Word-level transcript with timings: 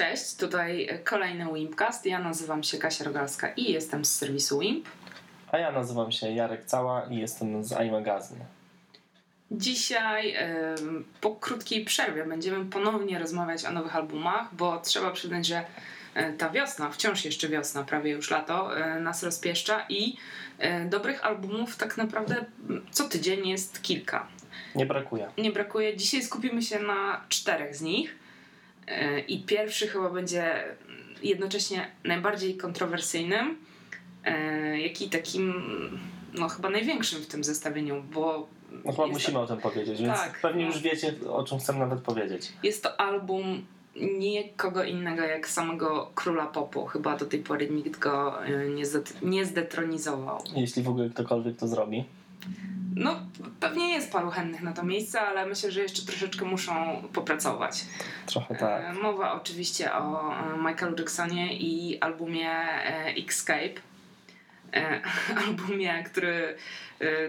Cześć, 0.00 0.36
tutaj 0.36 0.88
kolejny 1.04 1.46
Wimpcast. 1.54 2.06
Ja 2.06 2.18
nazywam 2.18 2.62
się 2.62 2.78
Kasia 2.78 3.04
Rogalska 3.04 3.48
i 3.48 3.72
jestem 3.72 4.04
z 4.04 4.14
serwisu 4.14 4.58
Wimp. 4.58 4.88
A 5.52 5.58
ja 5.58 5.72
nazywam 5.72 6.12
się 6.12 6.30
Jarek 6.32 6.64
Cała 6.64 7.06
i 7.10 7.16
jestem 7.16 7.64
z 7.64 7.72
iMagazyn. 7.72 8.38
Dzisiaj 9.50 10.36
po 11.20 11.30
krótkiej 11.30 11.84
przerwie 11.84 12.24
będziemy 12.24 12.64
ponownie 12.64 13.18
rozmawiać 13.18 13.64
o 13.64 13.70
nowych 13.70 13.96
albumach, 13.96 14.54
bo 14.54 14.78
trzeba 14.78 15.10
przyznać, 15.10 15.46
że 15.46 15.64
e, 16.14 16.32
ta 16.32 16.50
wiosna, 16.50 16.90
wciąż 16.90 17.24
jeszcze 17.24 17.48
wiosna, 17.48 17.84
prawie 17.84 18.10
już 18.10 18.30
lato, 18.30 18.78
e, 18.78 19.00
nas 19.00 19.22
rozpieszcza 19.22 19.86
i 19.88 20.16
e, 20.58 20.84
dobrych 20.84 21.24
albumów 21.24 21.76
tak 21.76 21.96
naprawdę 21.96 22.44
co 22.90 23.08
tydzień 23.08 23.48
jest 23.48 23.82
kilka. 23.82 24.26
Nie 24.74 24.86
brakuje. 24.86 25.28
Nie 25.38 25.52
brakuje. 25.52 25.96
Dzisiaj 25.96 26.22
skupimy 26.22 26.62
się 26.62 26.78
na 26.78 27.24
czterech 27.28 27.76
z 27.76 27.80
nich. 27.80 28.19
I 29.28 29.42
pierwszy 29.42 29.88
chyba 29.88 30.10
będzie 30.10 30.64
jednocześnie 31.22 31.90
najbardziej 32.04 32.56
kontrowersyjnym, 32.56 33.58
jak 34.82 35.02
i 35.02 35.10
takim, 35.10 35.54
no 36.34 36.48
chyba 36.48 36.70
największym 36.70 37.22
w 37.22 37.26
tym 37.26 37.44
zestawieniu, 37.44 38.02
bo. 38.12 38.48
No 38.84 38.92
chyba 38.92 39.06
musimy 39.06 39.34
to... 39.34 39.42
o 39.42 39.46
tym 39.46 39.58
powiedzieć, 39.58 40.02
więc 40.02 40.18
tak, 40.18 40.40
pewnie 40.42 40.64
no. 40.64 40.70
już 40.70 40.82
wiecie, 40.82 41.14
o 41.30 41.44
czym 41.44 41.58
chcę 41.58 41.72
nawet 41.72 42.00
powiedzieć. 42.00 42.52
Jest 42.62 42.82
to 42.82 43.00
album 43.00 43.66
nikogo 44.18 44.84
innego 44.84 45.22
jak 45.22 45.48
samego 45.48 46.10
króla 46.14 46.46
popu. 46.46 46.86
Chyba 46.86 47.16
do 47.16 47.26
tej 47.26 47.40
pory 47.40 47.70
nikt 47.70 47.98
go 47.98 48.38
nie, 48.74 48.84
nie 49.22 49.44
zdetronizował. 49.44 50.44
Jeśli 50.56 50.82
w 50.82 50.88
ogóle 50.88 51.10
ktokolwiek 51.10 51.56
to 51.56 51.68
zrobi. 51.68 52.04
No, 52.96 53.20
pewnie 53.60 53.94
jest 53.94 54.12
paru 54.12 54.30
chętnych 54.30 54.62
na 54.62 54.72
to 54.72 54.82
miejsce, 54.82 55.20
ale 55.20 55.46
myślę, 55.46 55.72
że 55.72 55.80
jeszcze 55.80 56.02
troszeczkę 56.02 56.44
muszą 56.44 57.02
popracować. 57.12 57.84
Trochę 58.26 58.54
tak. 58.54 58.84
E, 58.84 58.92
mowa 58.92 59.32
oczywiście 59.32 59.92
o 59.94 60.34
e, 60.34 60.58
Michaelu 60.58 60.96
Jacksonie 60.98 61.56
i 61.56 62.00
albumie 62.00 62.50
e, 62.50 63.14
Escape. 63.26 63.80
Albumie, 65.46 66.04
który, 66.04 66.56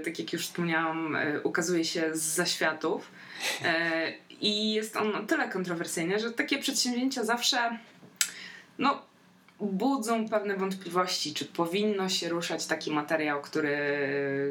tak 0.06 0.20
jak 0.20 0.34
już 0.34 0.42
wspomniałam, 0.42 1.18
ukazuje 1.44 1.86
się 1.86 2.16
z 2.16 2.22
zaświatów. 2.22 3.12
I 4.42 4.74
jest 4.74 4.98
on 4.98 5.16
o 5.16 5.24
tyle 5.24 5.50
kontrowersyjny, 5.50 6.20
że 6.20 6.32
takie 6.32 6.60
przedsięwzięcia 6.60 7.24
zawsze 7.24 7.78
no, 8.78 9.02
budzą 9.62 10.30
pewne 10.30 10.56
wątpliwości, 10.56 11.34
czy 11.34 11.46
powinno 11.46 12.10
się 12.10 12.30
ruszać 12.30 12.66
taki 12.66 12.92
materiał, 12.92 13.42
który 13.42 13.78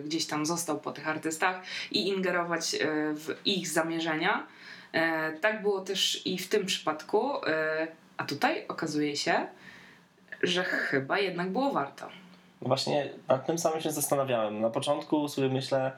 gdzieś 0.04 0.26
tam 0.26 0.46
został 0.46 0.80
po 0.80 0.92
tych 0.92 1.08
artystach 1.08 1.62
i 1.90 2.08
ingerować 2.08 2.74
e, 2.74 2.78
w 3.14 3.36
ich 3.44 3.68
zamierzenia. 3.68 4.46
E, 4.92 5.32
tak 5.32 5.62
było 5.62 5.80
też 5.80 6.26
i 6.26 6.38
w 6.38 6.48
tym 6.48 6.66
przypadku, 6.66 7.46
e, 7.46 7.88
a 8.16 8.24
tutaj 8.24 8.64
okazuje 8.68 9.16
się, 9.16 9.46
że 10.42 10.64
chyba 10.64 11.18
jednak 11.18 11.50
było 11.50 11.72
warto. 11.72 12.08
Właśnie 12.62 13.10
nad 13.28 13.46
tym 13.46 13.58
samym 13.58 13.80
się 13.80 13.90
zastanawiałem. 13.90 14.60
Na 14.60 14.70
początku 14.70 15.28
sobie 15.28 15.48
myślę, 15.48 15.92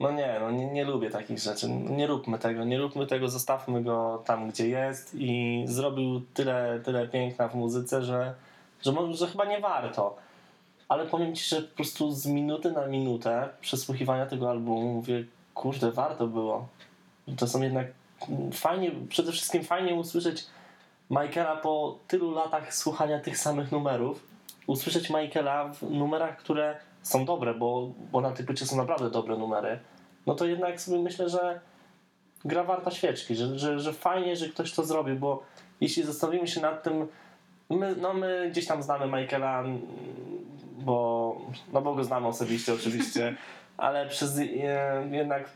no 0.00 0.12
nie, 0.12 0.36
no 0.40 0.50
nie, 0.50 0.66
nie 0.66 0.84
lubię 0.84 1.10
takich 1.10 1.38
rzeczy. 1.38 1.68
Nie 1.68 2.06
róbmy 2.06 2.38
tego, 2.38 2.64
nie 2.64 2.78
róbmy 2.78 3.06
tego, 3.06 3.28
zostawmy 3.28 3.82
go 3.82 4.22
tam, 4.26 4.50
gdzie 4.50 4.68
jest 4.68 5.14
i 5.14 5.62
zrobił 5.66 6.20
tyle, 6.34 6.80
tyle 6.84 7.08
piękna 7.08 7.48
w 7.48 7.54
muzyce, 7.54 8.02
że, 8.02 8.34
że, 8.82 9.14
że 9.14 9.26
chyba 9.26 9.44
nie 9.44 9.60
warto. 9.60 10.16
Ale 10.88 11.06
powiem 11.06 11.34
Ci, 11.34 11.44
że 11.44 11.62
po 11.62 11.76
prostu 11.76 12.12
z 12.12 12.26
minuty 12.26 12.72
na 12.72 12.86
minutę 12.86 13.48
przesłuchiwania 13.60 14.26
tego 14.26 14.50
albumu 14.50 14.92
mówię, 14.92 15.24
kurde, 15.54 15.92
warto 15.92 16.26
było. 16.26 16.68
To 17.38 17.46
są 17.46 17.62
jednak 17.62 17.86
fajnie, 18.52 18.90
przede 19.08 19.32
wszystkim 19.32 19.64
fajnie 19.64 19.94
usłyszeć 19.94 20.46
Michaela 21.10 21.56
po 21.56 21.98
tylu 22.08 22.30
latach 22.30 22.74
słuchania 22.74 23.20
tych 23.20 23.38
samych 23.38 23.72
numerów. 23.72 24.26
Usłyszeć 24.66 25.10
Michaela 25.10 25.68
w 25.68 25.82
numerach, 25.82 26.36
które 26.36 26.76
są 27.04 27.24
dobre, 27.24 27.54
bo, 27.54 27.90
bo 28.12 28.20
na 28.20 28.30
tej 28.30 28.46
płycie 28.46 28.66
są 28.66 28.76
naprawdę 28.76 29.10
dobre 29.10 29.36
numery, 29.36 29.78
no 30.26 30.34
to 30.34 30.46
jednak 30.46 30.80
sobie 30.80 30.98
myślę, 30.98 31.28
że 31.28 31.60
gra 32.44 32.64
warta 32.64 32.90
świeczki, 32.90 33.34
że, 33.34 33.58
że, 33.58 33.80
że 33.80 33.92
fajnie, 33.92 34.36
że 34.36 34.48
ktoś 34.48 34.72
to 34.72 34.84
zrobił, 34.84 35.16
bo 35.16 35.42
jeśli 35.80 36.02
zastanowimy 36.02 36.48
się 36.48 36.60
nad 36.60 36.82
tym, 36.82 37.06
my, 37.70 37.96
no 37.96 38.14
my 38.14 38.48
gdzieś 38.50 38.66
tam 38.66 38.82
znamy 38.82 39.06
Michaela, 39.06 39.64
bo, 40.78 41.36
no 41.72 41.82
bo 41.82 41.94
go 41.94 42.04
znamy 42.04 42.26
osobiście 42.26 42.74
oczywiście, 42.80 43.36
ale 43.76 44.08
przez 44.08 44.38
e, 44.38 44.44
jednak 45.10 45.50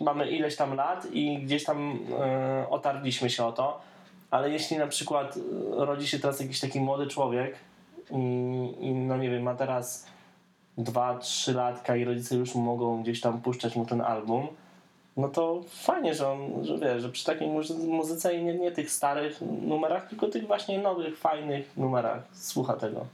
mamy 0.00 0.30
ileś 0.30 0.56
tam 0.56 0.74
lat 0.74 1.06
i 1.12 1.38
gdzieś 1.38 1.64
tam 1.64 1.98
e, 2.20 2.66
otarliśmy 2.70 3.30
się 3.30 3.44
o 3.44 3.52
to, 3.52 3.80
ale 4.30 4.50
jeśli 4.50 4.78
na 4.78 4.86
przykład 4.86 5.38
rodzi 5.70 6.06
się 6.08 6.18
teraz 6.18 6.40
jakiś 6.40 6.60
taki 6.60 6.80
młody 6.80 7.06
człowiek 7.06 7.56
i, 8.10 8.16
i 8.80 8.92
no 8.92 9.16
nie 9.16 9.30
wiem, 9.30 9.42
ma 9.42 9.54
teraz 9.54 10.06
dwa, 10.82 11.18
trzy 11.18 11.52
latka 11.52 11.96
i 11.96 12.04
rodzice 12.04 12.36
już 12.36 12.54
mogą 12.54 13.02
gdzieś 13.02 13.20
tam 13.20 13.40
puszczać 13.40 13.76
mu 13.76 13.86
ten 13.86 14.00
album, 14.00 14.48
no 15.16 15.28
to 15.28 15.64
fajnie, 15.68 16.14
że 16.14 16.28
on, 16.28 16.64
że 16.64 16.78
wie, 16.78 17.00
że 17.00 17.08
przy 17.08 17.24
takiej 17.24 17.48
muzyce 17.88 18.34
i 18.34 18.44
nie, 18.44 18.54
nie 18.54 18.72
tych 18.72 18.90
starych 18.90 19.40
numerach, 19.62 20.08
tylko 20.08 20.28
tych 20.28 20.46
właśnie 20.46 20.78
nowych, 20.78 21.18
fajnych 21.18 21.76
numerach 21.76 22.22
słucha 22.32 22.76
tego. 22.76 23.06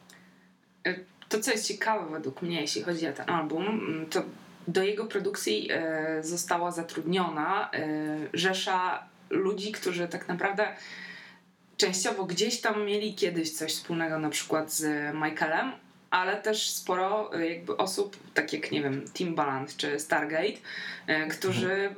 E, 0.86 0.94
to, 1.28 1.40
co 1.40 1.50
jest 1.50 1.68
ciekawe 1.68 2.10
według 2.10 2.42
mnie, 2.42 2.60
jeśli 2.60 2.82
chodzi 2.82 3.08
o 3.08 3.12
ten 3.12 3.30
album, 3.30 3.66
mm, 3.66 4.06
to 4.06 4.22
do 4.68 4.82
jego 4.82 5.04
produkcji 5.04 5.68
e, 5.72 6.22
została 6.22 6.70
zatrudniona 6.70 7.70
e, 7.70 7.78
rzesza 8.32 9.02
ludzi, 9.30 9.72
którzy 9.72 10.08
tak 10.08 10.28
naprawdę 10.28 10.68
częściowo 11.76 12.24
gdzieś 12.24 12.60
tam 12.60 12.84
mieli 12.84 13.14
kiedyś 13.14 13.52
coś 13.52 13.72
wspólnego 13.72 14.18
na 14.18 14.30
przykład 14.30 14.72
z 14.72 15.14
Michaelem, 15.14 15.72
ale 16.10 16.36
też 16.36 16.70
sporo 16.70 17.36
y, 17.38 17.48
jakby 17.48 17.76
osób, 17.76 18.16
tak 18.34 18.52
jak 18.52 18.70
nie 18.70 18.82
wiem, 18.82 19.04
Timbaland 19.14 19.76
czy 19.76 20.00
Stargate, 20.00 20.44
y, 20.44 21.28
którzy 21.30 21.94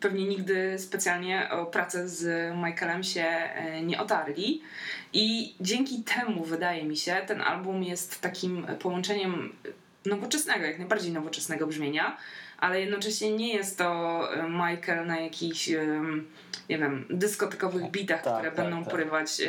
pewnie 0.00 0.24
nigdy 0.24 0.78
specjalnie 0.78 1.50
o 1.50 1.66
pracę 1.66 2.08
z 2.08 2.54
Michaelem 2.56 3.02
się 3.02 3.26
y, 3.78 3.82
nie 3.82 4.00
otarli. 4.00 4.62
I 5.12 5.54
dzięki 5.60 6.02
temu, 6.02 6.44
wydaje 6.44 6.84
mi 6.84 6.96
się, 6.96 7.16
ten 7.26 7.40
album 7.40 7.82
jest 7.82 8.20
takim 8.20 8.66
połączeniem 8.78 9.52
nowoczesnego, 10.06 10.64
jak 10.64 10.78
najbardziej 10.78 11.12
nowoczesnego 11.12 11.66
brzmienia, 11.66 12.16
ale 12.58 12.80
jednocześnie 12.80 13.36
nie 13.36 13.54
jest 13.54 13.78
to 13.78 14.20
Michael 14.48 15.06
na 15.06 15.20
jakichś, 15.20 15.68
nie 16.68 16.78
wiem, 16.78 17.06
dyskotekowych 17.10 17.90
bitach, 17.90 18.22
tak, 18.22 18.34
które 18.34 18.52
tak, 18.52 18.64
będą 18.64 18.82
tak. 18.84 18.90
porywać 18.90 19.42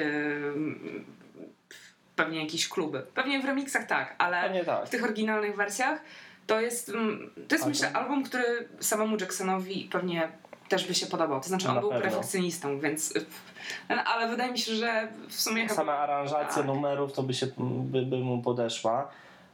pewnie 2.16 2.42
jakieś 2.42 2.70
kluby. 2.70 3.06
Pewnie 3.14 3.40
w 3.40 3.46
remixach 3.46 3.88
tak, 3.88 4.16
ale 4.18 4.64
tak. 4.66 4.88
w 4.88 4.90
tych 4.90 5.04
oryginalnych 5.04 5.56
wersjach 5.56 6.02
to 6.48 6.62
jest, 6.62 6.90
mm, 6.90 7.32
to 7.48 7.56
jest 7.56 7.68
myślę 7.68 7.94
album, 7.94 8.24
który 8.24 8.70
samemu 8.80 9.18
Jacksonowi 9.20 9.90
pewnie 9.92 10.32
też 10.70 10.88
by 10.88 10.96
się 10.96 11.06
podobał. 11.06 11.42
To 11.42 11.48
znaczy 11.48 11.70
on 11.70 11.80
był 11.80 11.90
pewno. 11.90 12.04
perfekcjonistą, 12.04 12.80
więc 12.80 13.14
ale 14.14 14.28
wydaje 14.28 14.52
mi 14.52 14.60
się, 14.60 14.74
że 14.74 15.08
w 15.30 15.42
sumie 15.42 15.70
Sama 15.70 15.94
aranżacja 15.94 16.56
tak. 16.56 16.66
numerów 16.66 17.14
to 17.14 17.24
by 17.24 17.34
się 17.34 17.48
by, 17.58 18.02
by 18.02 18.18
mu 18.18 18.42
podeszła. 18.42 19.08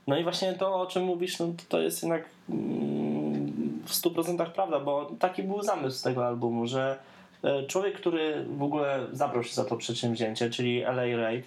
No 0.08 0.18
i 0.18 0.24
właśnie 0.24 0.54
to, 0.54 0.82
o 0.82 0.86
czym 0.86 1.04
mówisz, 1.04 1.40
no 1.40 1.54
to 1.70 1.80
jest 1.80 2.04
jednak 2.04 2.26
mm, 2.50 3.82
w 3.86 3.92
100% 3.92 4.52
prawda, 4.52 4.80
bo 4.80 5.12
taki 5.20 5.44
był 5.44 5.64
zamysł 5.64 6.04
tego 6.04 6.28
albumu, 6.28 6.68
że 6.68 6.98
e, 7.44 7.64
człowiek, 7.64 7.96
który 7.96 8.46
w 8.58 8.64
ogóle 8.64 9.08
zabrał 9.12 9.44
się 9.44 9.54
za 9.54 9.66
to 9.66 9.78
przedsięwzięcie, 9.78 10.50
czyli 10.50 10.84
LA 10.84 11.18
Raid, 11.18 11.46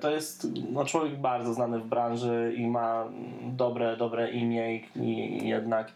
to 0.00 0.10
jest 0.10 0.46
no, 0.70 0.84
człowiek 0.84 1.20
bardzo 1.20 1.54
znany 1.54 1.78
w 1.78 1.86
branży 1.86 2.54
i 2.56 2.66
ma 2.66 3.04
dobre, 3.42 3.96
dobre 3.96 4.30
imię 4.30 4.76
i, 4.76 4.88
i 4.96 5.48
jednak 5.48 5.92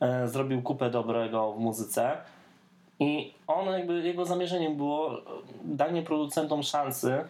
e, 0.00 0.28
zrobił 0.28 0.62
kupę 0.62 0.90
dobrego 0.90 1.52
w 1.52 1.58
muzyce. 1.58 2.16
I 3.00 3.34
on 3.46 3.66
jakby, 3.66 4.02
jego 4.02 4.24
zamierzeniem 4.24 4.76
było 4.76 5.10
danie 5.64 6.02
producentom 6.02 6.62
szansy, 6.62 7.24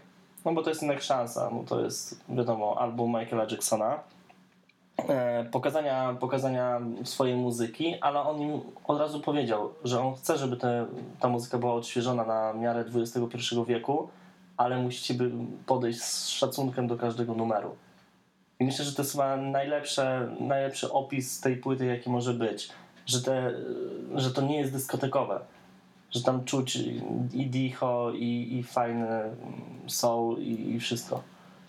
no 0.45 0.53
bo 0.53 0.63
to 0.63 0.71
jest 0.71 0.83
jednak 0.83 1.03
szansa, 1.03 1.51
no 1.53 1.65
to 1.69 1.81
jest 1.81 2.25
wiadomo 2.29 2.79
album 2.79 3.11
Michaela 3.11 3.47
Jacksona, 3.51 4.01
e, 5.09 5.45
pokazania, 5.45 6.17
pokazania 6.21 6.81
swojej 7.05 7.37
muzyki, 7.37 7.95
ale 8.01 8.21
on 8.21 8.41
im 8.41 8.61
od 8.87 8.99
razu 8.99 9.21
powiedział, 9.21 9.73
że 9.85 10.01
on 10.01 10.15
chce, 10.15 10.39
żeby 10.39 10.57
te, 10.57 10.87
ta 11.21 11.29
muzyka 11.29 11.59
była 11.59 11.75
odświeżona 11.75 12.25
na 12.25 12.53
miarę 12.53 12.85
XXI 12.95 13.37
wieku, 13.67 14.09
ale 14.61 14.79
musicie 14.79 15.15
podejść 15.67 16.01
z 16.01 16.29
szacunkiem 16.29 16.87
do 16.87 16.97
każdego 16.97 17.35
numeru. 17.35 17.77
I 18.59 18.65
myślę, 18.65 18.85
że 18.85 18.93
to 18.93 19.03
jest 19.03 19.13
chyba 19.13 19.37
najlepsze, 19.37 20.37
najlepszy 20.41 20.93
opis 20.93 21.41
tej 21.41 21.57
płyty, 21.57 21.87
jaki 21.87 22.11
może 22.11 22.35
być. 22.35 22.69
Że, 23.07 23.23
te, 23.23 23.53
że 24.15 24.31
to 24.31 24.43
nie 24.43 24.59
jest 24.59 24.73
dyskotekowe. 24.73 25.41
Że 26.11 26.23
tam 26.23 26.45
czuć 26.45 26.77
i 27.33 27.47
dicho, 27.47 28.13
i, 28.13 28.59
i 28.59 28.63
fajny 28.63 29.23
soul, 29.87 30.39
i, 30.39 30.75
i 30.75 30.81
wszystko. 30.81 31.23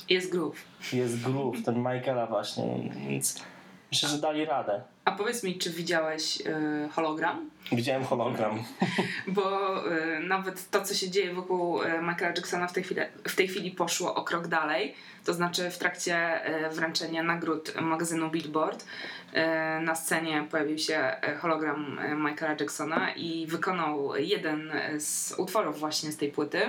Jest 0.09 0.31
groove. 0.31 0.65
Jest 0.93 1.21
groove, 1.21 1.63
ten 1.65 1.77
Michaela 1.77 2.27
właśnie. 2.27 2.65
Więc 3.09 3.43
myślę, 3.91 4.09
że 4.09 4.17
dali 4.17 4.45
radę. 4.45 4.81
A 5.11 5.15
powiedz 5.15 5.43
mi, 5.43 5.57
czy 5.57 5.69
widziałeś 5.69 6.41
y, 6.41 6.89
hologram? 6.91 7.49
Widziałem 7.71 8.03
hologram. 8.03 8.63
Bo 9.27 9.77
y, 9.91 10.19
nawet 10.19 10.69
to, 10.69 10.81
co 10.81 10.93
się 10.93 11.09
dzieje 11.09 11.33
wokół 11.33 11.83
y, 11.83 11.85
Michaela 12.01 12.33
Jacksona 12.35 12.67
w 12.67 12.73
tej, 12.73 12.83
chwili, 12.83 13.01
w 13.27 13.35
tej 13.35 13.47
chwili 13.47 13.71
poszło 13.71 14.15
o 14.15 14.23
krok 14.23 14.47
dalej. 14.47 14.95
To 15.25 15.33
znaczy 15.33 15.71
w 15.71 15.77
trakcie 15.77 16.47
y, 16.65 16.69
wręczenia 16.69 17.23
nagród 17.23 17.81
magazynu 17.81 18.29
Billboard 18.29 18.83
y, 18.83 19.81
na 19.81 19.95
scenie 19.95 20.47
pojawił 20.51 20.77
się 20.77 21.15
hologram 21.39 21.99
Michaela 22.15 22.55
Jacksona 22.59 23.13
i 23.13 23.47
wykonał 23.47 24.15
jeden 24.15 24.71
z 24.99 25.33
utworów 25.37 25.79
właśnie 25.79 26.11
z 26.11 26.17
tej 26.17 26.31
płyty 26.31 26.61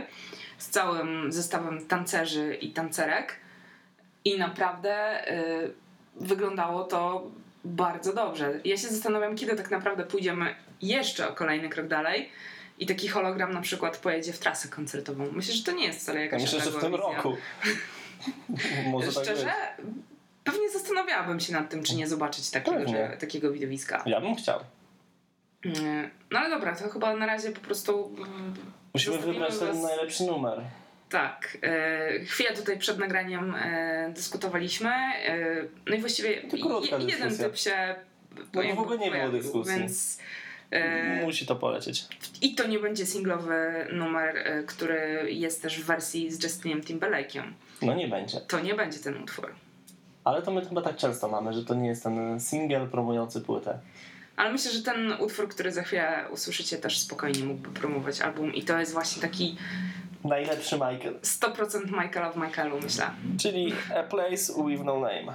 z 0.58 0.68
całym 0.68 1.32
zestawem 1.32 1.86
tancerzy 1.86 2.54
i 2.54 2.72
tancerek. 2.72 3.36
I 4.24 4.38
naprawdę 4.38 5.24
wyglądało 6.16 6.84
to 6.84 7.30
bardzo 7.64 8.12
dobrze. 8.12 8.60
Ja 8.64 8.76
się 8.76 8.88
zastanawiam, 8.88 9.36
kiedy 9.36 9.56
tak 9.56 9.70
naprawdę 9.70 10.04
pójdziemy 10.04 10.54
jeszcze 10.82 11.28
o 11.28 11.32
kolejny 11.32 11.68
krok 11.68 11.86
dalej 11.86 12.28
i 12.78 12.86
taki 12.86 13.08
hologram 13.08 13.52
na 13.52 13.60
przykład 13.60 13.96
pojedzie 13.96 14.32
w 14.32 14.38
trasę 14.38 14.68
koncertową. 14.68 15.26
Myślę, 15.32 15.54
że 15.54 15.64
to 15.64 15.72
nie 15.72 15.84
jest 15.86 16.00
wcale 16.00 16.18
Ja 16.18 16.24
jakaś 16.24 16.42
myślę, 16.42 16.60
że 16.60 16.70
w 16.70 16.80
tym 16.80 16.92
wizja. 16.92 17.06
roku. 17.06 17.36
Może 18.90 19.12
tak 19.12 19.24
Szczerze, 19.24 19.52
być. 19.78 19.86
pewnie 20.44 20.70
zastanawiałabym 20.70 21.40
się 21.40 21.52
nad 21.52 21.70
tym, 21.70 21.82
czy 21.82 21.94
nie 21.96 22.08
zobaczyć 22.08 22.50
takiego, 22.50 22.88
że, 22.88 23.16
takiego 23.20 23.52
widowiska. 23.52 24.02
Ja 24.06 24.20
bym 24.20 24.34
chciał. 24.34 24.60
Mm, 25.64 26.10
No 26.30 26.38
ale 26.38 26.50
dobra, 26.50 26.76
to 26.76 26.88
chyba 26.88 27.16
na 27.16 27.26
razie 27.26 27.50
po 27.52 27.60
prostu... 27.60 28.14
mm, 28.18 28.54
Musimy 28.94 29.18
wybrać 29.18 29.58
ten 29.58 29.80
najlepszy 29.82 30.24
numer. 30.24 30.60
Tak. 31.12 31.58
E, 31.62 32.24
chwilę 32.24 32.56
tutaj 32.56 32.78
przed 32.78 32.98
nagraniem 32.98 33.54
e, 33.54 34.12
dyskutowaliśmy. 34.14 34.90
E, 34.90 35.38
no 35.86 35.96
i 35.96 36.00
właściwie 36.00 36.42
To 36.42 36.56
jeden 36.56 37.28
dyskusja. 37.28 37.44
typ 37.48 37.56
się 37.56 37.94
No, 38.54 38.62
jakby 38.62 38.76
w 38.76 38.84
ogóle 38.84 38.98
nie 38.98 39.10
było 39.10 39.28
dyskusji. 39.28 39.78
Więc, 39.78 40.18
Musi 41.24 41.46
to 41.46 41.56
polecieć. 41.56 42.06
I 42.42 42.54
to 42.54 42.66
nie 42.66 42.78
będzie 42.78 43.06
singlowy 43.06 43.86
numer, 43.92 44.34
który 44.66 45.26
jest 45.32 45.62
też 45.62 45.80
w 45.80 45.84
wersji 45.86 46.30
z 46.30 46.44
Justinem 46.44 46.80
Timberlake'em. 46.80 47.52
No 47.82 47.94
nie 47.94 48.08
będzie. 48.08 48.40
To 48.40 48.60
nie 48.60 48.74
będzie 48.74 48.98
ten 48.98 49.22
utwór. 49.22 49.54
Ale 50.24 50.42
to 50.42 50.50
my 50.50 50.64
chyba 50.64 50.82
tak 50.82 50.96
często 50.96 51.28
mamy, 51.28 51.52
że 51.52 51.64
to 51.64 51.74
nie 51.74 51.88
jest 51.88 52.02
ten 52.02 52.40
singiel 52.40 52.88
promujący 52.88 53.40
płytę. 53.40 53.78
Ale 54.36 54.52
myślę, 54.52 54.70
że 54.72 54.82
ten 54.82 55.12
utwór, 55.12 55.48
który 55.48 55.72
za 55.72 55.82
chwilę 55.82 56.24
usłyszycie, 56.30 56.78
też 56.78 56.98
spokojnie 56.98 57.44
mógłby 57.44 57.80
promować 57.80 58.20
album. 58.20 58.54
I 58.54 58.62
to 58.62 58.78
jest 58.78 58.92
właśnie 58.92 59.22
taki 59.22 59.56
Najlepszy 60.24 60.74
Michael. 60.74 61.20
100% 61.22 62.02
Michaela 62.02 62.32
w 62.32 62.36
Michaelu, 62.36 62.78
myślę. 62.82 63.10
Czyli 63.38 63.74
A 63.96 64.02
Place 64.02 64.52
With 64.66 64.84
No 64.84 65.00
Name. 65.00 65.34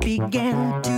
Began 0.00 0.82
to 0.82 0.97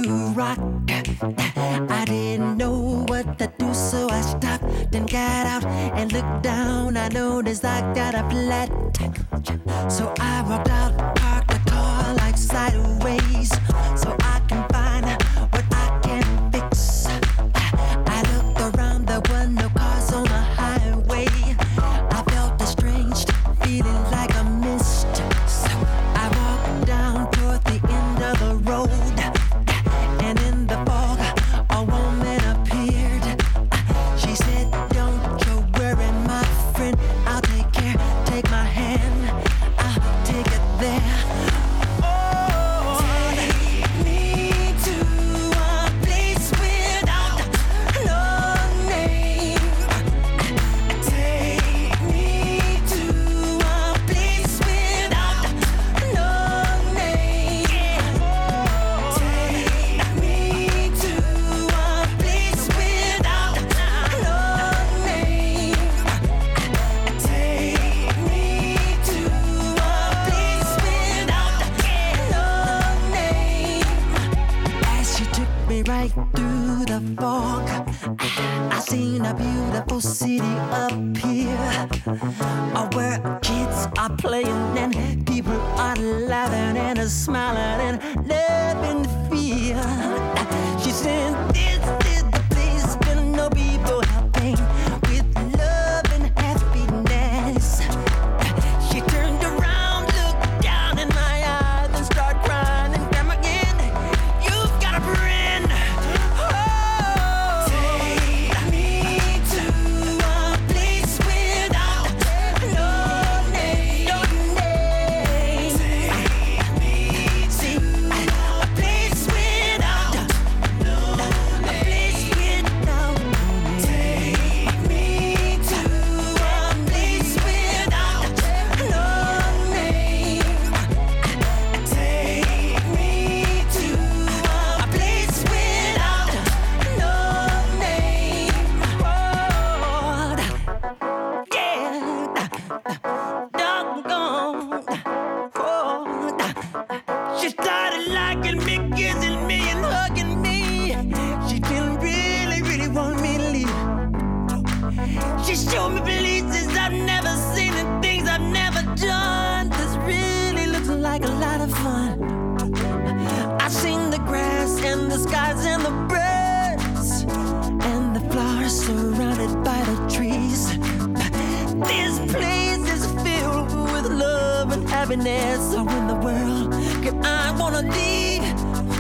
the 176.11 176.17
world 176.27 176.73
can 177.05 177.25
I 177.25 177.53
wanna 177.61 177.83
leave? 177.83 178.47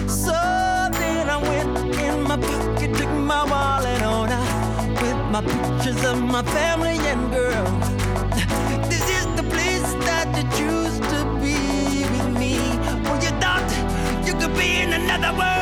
So 0.09 0.37
then 1.01 1.29
I 1.37 1.39
went 1.51 1.73
in 2.07 2.23
my 2.23 2.37
pocket, 2.37 2.95
took 2.99 3.13
my 3.33 3.43
wallet 3.53 4.03
on 4.03 4.31
out 4.31 5.03
with 5.03 5.19
my 5.35 5.43
pictures 5.53 6.03
of 6.05 6.19
my 6.23 6.43
family 6.57 6.99
and 7.13 7.23
girl. 7.33 7.67
This 8.93 9.05
is 9.19 9.27
the 9.39 9.47
place 9.55 9.91
that 10.09 10.29
you 10.37 10.45
choose 10.59 10.97
to 11.13 11.19
be 11.43 11.59
with 12.13 12.31
me. 12.41 12.55
When 13.09 13.19
you 13.27 13.33
thought 13.43 13.69
you 14.27 14.35
could 14.41 14.55
be 14.57 14.69
in 14.83 14.93
another 14.93 15.33
world. 15.37 15.60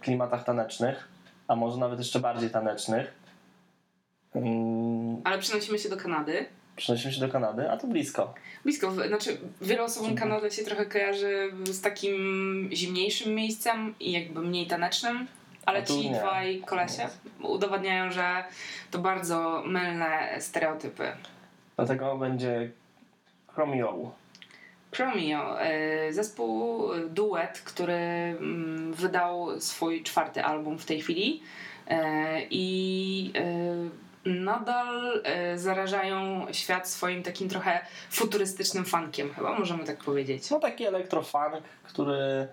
Klimatach 0.00 0.44
tanecznych, 0.44 1.08
a 1.48 1.56
może 1.56 1.78
nawet 1.78 1.98
jeszcze 1.98 2.20
bardziej 2.20 2.50
tanecznych. 2.50 3.14
Mm, 4.34 5.20
Ale 5.24 5.38
przenosimy 5.38 5.78
się 5.78 5.88
do 5.88 5.96
Kanady. 5.96 6.46
Przenosimy 6.76 7.14
się 7.14 7.20
do 7.20 7.28
Kanady, 7.28 7.70
a 7.70 7.76
to 7.76 7.86
blisko. 7.86 8.34
Blisko, 8.64 8.90
znaczy 8.90 9.38
wielu 9.60 9.84
osobom. 9.84 10.14
Kanada 10.14 10.50
się 10.50 10.62
trochę 10.64 10.86
kojarzy 10.86 11.52
z 11.64 11.80
takim 11.80 12.68
zimniejszym 12.72 13.34
miejscem 13.34 13.94
i 14.00 14.12
jakby 14.12 14.40
mniej 14.40 14.66
tanecznym, 14.66 15.26
ale 15.66 15.84
ci 15.84 16.10
nie. 16.10 16.18
dwaj 16.18 16.60
kolesie 16.66 17.08
udowadniają, 17.42 18.10
że 18.10 18.44
to 18.90 18.98
bardzo 18.98 19.62
mylne 19.66 20.36
stereotypy. 20.40 21.12
Dlatego 21.76 22.18
będzie 22.18 22.70
Chromio. 23.54 24.12
Chromio, 24.96 25.60
e, 25.60 26.12
zespół, 26.12 26.92
e, 26.92 27.00
duet, 27.00 27.60
który 27.64 27.94
mm, 27.94 28.92
wydał 28.92 29.60
swój 29.60 30.02
czwarty 30.02 30.44
album 30.44 30.78
w 30.78 30.84
tej 30.84 31.00
chwili 31.00 31.42
e, 31.88 32.40
i 32.50 33.32
nadal 34.24 35.22
zarażają 35.54 36.46
świat 36.52 36.88
swoim 36.88 37.22
takim 37.22 37.48
trochę 37.48 37.80
futurystycznym 38.10 38.84
funkiem, 38.84 39.34
chyba 39.34 39.58
możemy 39.58 39.84
tak 39.84 40.04
powiedzieć. 40.04 40.50
No 40.50 40.60
taki 40.60 40.84
elektrofunk, 40.84 41.62
który 41.82 42.48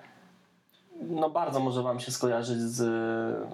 no 1.01 1.29
bardzo 1.29 1.59
może 1.59 1.83
wam 1.83 1.99
się 1.99 2.11
skojarzyć 2.11 2.59
z, 2.59 2.83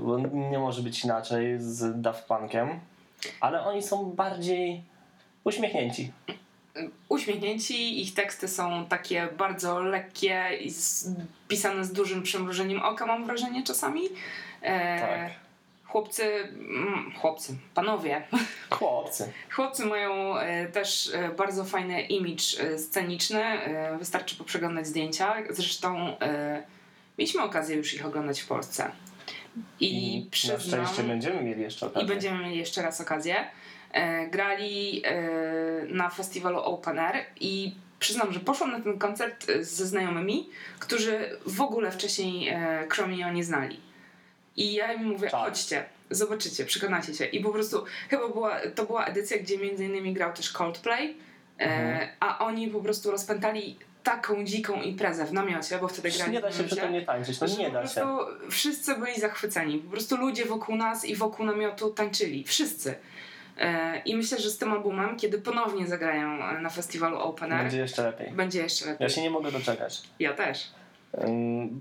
bo 0.01 0.19
nie 0.33 0.59
może 0.59 0.81
być 0.81 1.03
inaczej, 1.03 1.55
z 1.59 2.01
Daft 2.01 2.25
Punkiem, 2.25 2.79
ale 3.41 3.63
oni 3.63 3.83
są 3.83 4.11
bardziej 4.11 4.83
uśmiechnięci. 5.43 6.11
Uśmiechnięci, 7.09 8.01
ich 8.01 8.13
teksty 8.13 8.47
są 8.47 8.85
takie 8.89 9.27
bardzo 9.37 9.79
lekkie 9.79 10.49
i 10.61 10.69
z, 10.71 11.09
pisane 11.47 11.85
z 11.85 11.91
dużym 11.93 12.23
przymrużeniem 12.23 12.81
oka, 12.81 13.05
mam 13.05 13.25
wrażenie 13.25 13.63
czasami. 13.63 14.01
E, 14.61 14.99
Tak. 14.99 15.31
Chłopcy, 15.85 16.23
mm, 16.23 17.11
chłopcy, 17.17 17.55
panowie, 17.73 18.21
Chłopcy. 18.69 19.31
chłopcy 19.51 19.85
mają 19.85 20.37
e, 20.37 20.67
też 20.67 21.11
e, 21.13 21.29
bardzo 21.29 21.65
fajny 21.65 22.01
image 22.01 22.43
e, 22.59 22.79
sceniczny, 22.79 23.43
wystarczy 23.99 24.35
poprzeglądać 24.35 24.87
zdjęcia. 24.87 25.35
Zresztą 25.49 26.15
mieliśmy 27.17 27.41
okazję 27.43 27.75
już 27.75 27.93
ich 27.93 28.05
oglądać 28.05 28.41
w 28.41 28.47
Polsce. 28.47 28.91
I, 29.79 30.17
I 30.17 30.23
na 30.25 30.31
przyznam, 30.31 30.59
szczęście 30.59 31.03
będziemy 31.03 31.43
mieli 31.43 31.61
jeszcze 31.61 31.85
i 31.85 31.89
okazję. 31.89 32.07
będziemy 32.07 32.43
mieli 32.43 32.57
jeszcze 32.57 32.81
raz 32.81 33.01
okazję. 33.01 33.35
E, 33.93 34.27
grali 34.27 35.01
e, 35.05 35.21
na 35.87 36.09
festiwalu 36.09 36.57
Open 36.59 36.99
Air 36.99 37.25
i 37.39 37.75
przyznam, 37.99 38.33
że 38.33 38.39
poszłam 38.39 38.71
na 38.71 38.79
ten 38.79 38.99
koncert 38.99 39.49
e, 39.49 39.63
ze 39.63 39.85
znajomymi, 39.85 40.49
którzy 40.79 41.37
w 41.45 41.61
ogóle 41.61 41.91
wcześniej 41.91 42.53
Chromio 42.89 43.31
nie 43.31 43.43
znali. 43.43 43.79
I 44.57 44.73
ja 44.73 44.93
im 44.93 45.03
mówię, 45.03 45.29
Tak. 45.29 45.39
chodźcie, 45.41 45.83
zobaczycie, 46.09 46.65
przekonacie 46.65 47.13
się. 47.13 47.25
I 47.25 47.39
po 47.43 47.49
prostu 47.49 47.83
chyba 48.09 48.27
była, 48.27 48.59
to 48.75 48.85
była 48.85 49.05
edycja, 49.05 49.37
gdzie 49.37 49.57
między 49.57 49.85
innymi 49.85 50.13
grał 50.13 50.33
też 50.33 50.51
Coldplay, 50.51 51.15
Mhm. 51.57 52.07
a 52.19 52.39
oni 52.45 52.67
po 52.67 52.79
prostu 52.81 53.11
rozpętali 53.11 53.77
taką 54.03 54.45
dziką 54.45 54.81
imprezę 54.81 55.25
w 55.25 55.33
namiocie, 55.33 55.77
bo 55.77 55.87
wtedy 55.87 56.11
grali 56.11 56.31
Nie 56.31 56.41
da 56.41 56.51
się 56.51 56.63
przy 56.63 56.75
tym 56.75 56.93
nie 56.93 57.01
tańczyć, 57.01 57.39
no 57.39 57.47
nie 57.47 57.65
po 57.67 57.71
da 57.73 57.87
się. 57.87 58.01
prostu 58.01 58.25
wszyscy 58.51 58.95
byli 58.95 59.19
zachwyceni. 59.19 59.77
Po 59.79 59.91
prostu 59.91 60.17
ludzie 60.17 60.45
wokół 60.45 60.75
nas 60.75 61.05
i 61.05 61.15
wokół 61.15 61.45
namiotu 61.45 61.89
tańczyli. 61.89 62.43
Wszyscy. 62.43 62.95
E, 63.59 64.01
I 64.05 64.15
myślę, 64.15 64.39
że 64.39 64.49
z 64.49 64.57
tym 64.57 64.71
albumem, 64.71 65.17
kiedy 65.17 65.41
ponownie 65.41 65.87
zagrają 65.87 66.49
e, 66.49 66.61
na 66.61 66.69
festiwalu 66.69 67.17
Open 67.17 67.53
Air, 67.53 67.61
Będzie 67.63 67.77
jeszcze 67.79 68.03
lepiej. 68.03 68.31
będzie 68.31 68.61
jeszcze 68.61 68.85
lepiej. 68.85 69.03
Ja 69.05 69.09
się 69.09 69.21
nie 69.21 69.29
mogę 69.29 69.51
doczekać. 69.51 70.01
Ja 70.19 70.33
też. 70.33 70.71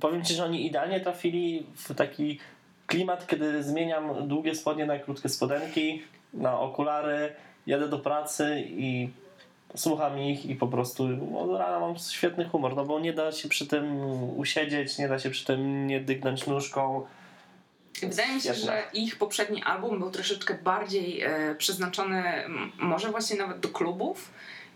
Powiem 0.00 0.24
Ci, 0.24 0.34
że 0.34 0.44
oni 0.44 0.66
idealnie 0.66 1.00
trafili 1.00 1.66
w 1.74 1.94
taki 1.94 2.38
klimat, 2.86 3.26
kiedy 3.26 3.62
zmieniam 3.62 4.28
długie 4.28 4.54
spodnie 4.54 4.86
na 4.86 4.98
krótkie 4.98 5.28
spodenki, 5.28 6.02
na 6.34 6.60
okulary, 6.60 7.32
jadę 7.66 7.88
do 7.88 7.98
pracy 7.98 8.64
i 8.66 9.08
słucham 9.74 10.18
ich 10.20 10.46
i 10.46 10.54
po 10.54 10.66
prostu 10.66 11.08
od 11.38 11.58
rana 11.58 11.80
mam 11.80 11.98
świetny 11.98 12.44
humor, 12.48 12.76
no 12.76 12.84
bo 12.84 13.00
nie 13.00 13.12
da 13.12 13.32
się 13.32 13.48
przy 13.48 13.66
tym 13.66 14.00
usiedzieć, 14.38 14.98
nie 14.98 15.08
da 15.08 15.18
się 15.18 15.30
przy 15.30 15.44
tym 15.44 15.86
nie 15.86 16.00
dygnąć 16.00 16.46
nóżką. 16.46 17.06
Wydaje 18.06 18.34
mi 18.34 18.40
się, 18.40 18.54
Świetne. 18.54 18.72
że 18.72 18.82
ich 18.92 19.16
poprzedni 19.16 19.62
album 19.62 19.98
był 19.98 20.10
troszeczkę 20.10 20.54
bardziej 20.54 21.22
e, 21.22 21.54
przeznaczony 21.54 22.22
może 22.78 23.10
właśnie 23.10 23.36
nawet 23.36 23.60
do 23.60 23.68
klubów 23.68 24.30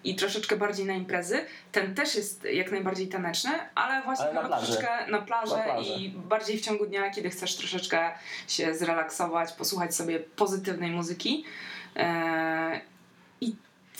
i 0.05 0.17
troszeczkę 0.17 0.57
bardziej 0.57 0.87
na 0.87 0.93
imprezy. 0.95 1.45
Ten 1.73 1.95
też 1.95 2.15
jest 2.15 2.45
jak 2.45 2.71
najbardziej 2.73 3.09
taneczny, 3.09 3.51
ale 3.75 4.03
właśnie 4.03 4.25
Ale 4.25 4.49
na 4.49 4.57
troszeczkę 4.59 4.89
na 5.11 5.23
plażę, 5.23 5.57
Na 5.57 5.63
plażę. 5.65 5.95
i 5.95 6.09
bardziej 6.11 6.59
w 6.59 6.61
ciągu 6.65 6.87
dnia, 6.87 7.11
kiedy 7.11 7.31
chcesz 7.31 7.57
troszeczkę 7.57 8.11
się 8.49 8.75
zrelaksować, 8.75 9.53
posłuchać 9.53 9.95
sobie 9.97 10.21
pozytywnej 10.21 10.91
muzyki. 10.91 11.45
E, 11.97 12.81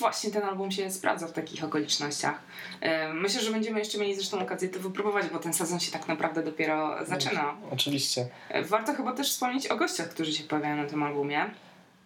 właśnie 0.03 0.31
ten 0.31 0.43
album 0.43 0.71
się 0.71 0.91
sprawdza 0.91 1.27
w 1.27 1.33
takich 1.33 1.65
okolicznościach. 1.65 2.41
E, 2.81 3.13
myślę, 3.13 3.41
że 3.41 3.51
będziemy 3.51 3.79
jeszcze 3.79 3.99
mieli 3.99 4.15
zresztą 4.15 4.41
okazję 4.41 4.69
to 4.69 4.81
wypróbować, 4.81 5.27
bo 5.33 5.39
ten 5.39 5.53
sezon 5.53 5.81
się 5.81 5.93
tak 5.93 6.09
naprawdę 6.09 6.43
dopiero 6.43 7.05
zaczyna. 7.07 7.55
Oczywiście. 7.71 8.27
E, 8.49 8.63
Warto 8.63 8.95
chyba 8.95 9.13
też 9.13 9.31
wspomnieć 9.31 9.67
o 9.67 9.77
gościach, 9.77 10.09
którzy 10.09 10.33
się 10.33 10.45
pojawiają 10.45 10.77
na 10.77 10.87
tym 10.87 11.03
albumie. 11.03 11.51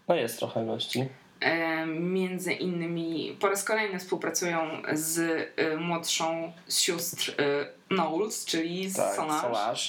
No 0.08 0.14
jest 0.14 0.38
trochę 0.38 0.66
gości. 0.66 1.08
E, 1.40 1.86
między 1.86 2.52
innymi 2.52 3.36
po 3.40 3.48
raz 3.48 3.64
kolejny 3.64 3.98
współpracują 3.98 4.70
z 4.92 5.20
młodszą 5.80 6.52
z 6.66 6.80
sióstr 6.80 7.34
Knowles, 7.88 8.44
czyli 8.44 8.90
z 8.90 8.96
Tak, 8.96 9.16
Solange. 9.16 9.40
Solange. 9.40 9.80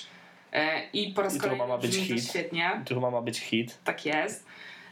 I 0.94 1.14
po 1.14 1.22
raz 1.22 1.36
I 1.36 1.40
kolejny 1.40 1.68
ma 1.68 1.78
być 1.78 1.96
hit. 1.96 2.30
świetnie. 2.30 2.82
Chyba 2.90 3.12
ma 3.12 3.22
być 3.22 3.40
hit. 3.40 3.78
Tak 3.84 4.06
jest. 4.06 4.46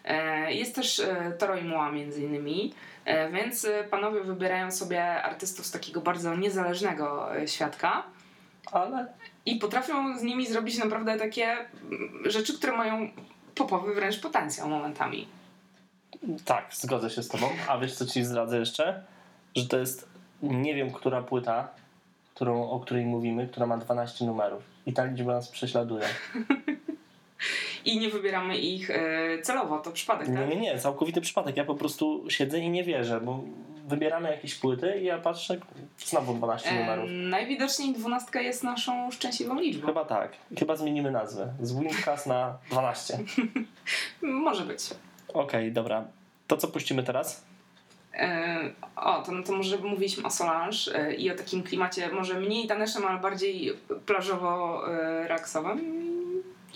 E, 0.06 0.54
Jest 0.54 0.76
też 0.76 1.00
e, 1.00 1.32
Toro 1.38 1.58
i 1.58 1.64
Muła 1.64 1.92
między 1.92 2.22
innymi, 2.22 2.74
E, 3.06 3.30
więc 3.30 3.68
panowie 3.92 4.22
wybierają 4.22 4.72
sobie 4.72 5.24
artystów 5.24 5.66
z 5.66 5.72
takiego 5.72 6.02
bardzo 6.02 6.36
niezależnego 6.36 7.30
świadka 7.46 8.04
Ale 8.72 9.08
i 9.46 9.56
potrafią 9.56 10.18
z 10.18 10.24
nimi 10.24 10.48
zrobić 10.48 10.78
naprawdę 10.78 11.18
takie 11.18 11.46
mm, 11.46 11.70
rzeczy, 12.26 12.58
które 12.58 12.78
mają 12.78 13.10
popowy 13.56 13.94
wręcz 13.96 14.20
potencjał 14.22 14.70
momentami. 14.70 15.28
tak, 16.46 16.66
zgodzę 16.72 17.10
się 17.10 17.24
z 17.24 17.28
tobą. 17.28 17.50
A 17.68 17.78
wiesz 17.78 17.96
co 17.96 18.06
ci 18.06 18.26
zdradzę 18.26 18.60
jeszcze? 18.60 19.04
Że 19.56 19.66
to 19.68 19.78
jest 19.78 20.10
nie 20.42 20.76
wiem, 20.76 20.92
która 20.92 21.22
płyta, 21.22 21.68
którą, 22.36 22.70
o 22.70 22.80
której 22.80 23.06
mówimy, 23.06 23.48
która 23.48 23.66
ma 23.66 23.78
12 23.78 24.26
numerów. 24.26 24.64
I 24.86 24.94
ta 24.94 25.06
liczba 25.06 25.34
nas 25.34 25.50
prześladuje. 25.50 26.06
I 27.86 28.00
nie 28.00 28.10
wybieramy 28.10 28.58
ich 28.58 28.90
e, 28.90 28.98
celowo, 29.42 29.80
to 29.80 29.92
przypadek, 29.92 30.28
Nie, 30.28 30.38
tak? 30.38 30.50
nie, 30.50 30.56
nie, 30.56 30.80
całkowity 30.80 31.22
przypadek. 31.22 31.58
Ja 31.58 31.66
po 31.66 31.76
prostu 31.76 32.26
siedzę 32.30 32.60
i 32.60 32.70
nie 32.70 32.84
wierzę, 32.84 33.22
bo 33.22 33.44
wybieramy 33.88 34.32
jakieś 34.32 34.56
płyty 34.56 35.00
i 35.02 35.06
ja 35.06 35.18
patrzę, 35.18 35.58
znowu 35.98 36.34
12 36.34 36.70
E, 36.70 36.80
numerów. 36.80 37.10
najwidoczniej 37.12 37.94
dwunastka 37.94 38.42
jest 38.42 38.64
naszą 38.64 39.12
szczęśliwą 39.12 39.60
liczbą. 39.60 39.88
Chyba 39.88 40.06
tak. 40.06 40.32
Chyba 40.60 40.76
zmienimy 40.76 41.12
nazwę. 41.12 41.54
Z 41.62 41.74
Windcast 41.80 42.28
na 42.28 42.58
12. 42.72 43.18
Może 44.22 44.64
być. 44.66 44.82
Okej, 45.34 45.72
dobra. 45.72 46.06
To 46.48 46.58
co 46.58 46.68
puścimy 46.68 47.04
teraz? 47.04 47.44
E, 48.14 48.60
o, 48.96 49.22
to, 49.22 49.32
no 49.32 49.44
to 49.44 49.52
może 49.54 49.78
mówiliśmy 49.78 50.24
o 50.26 50.30
Solange 50.32 50.78
i 51.18 51.32
o 51.32 51.36
takim 51.36 51.64
klimacie 51.64 52.10
może 52.12 52.40
mniej 52.40 52.68
tanecznym, 52.68 53.06
ale 53.06 53.20
bardziej 53.20 53.74
plażowo-raksowym. 54.06 55.80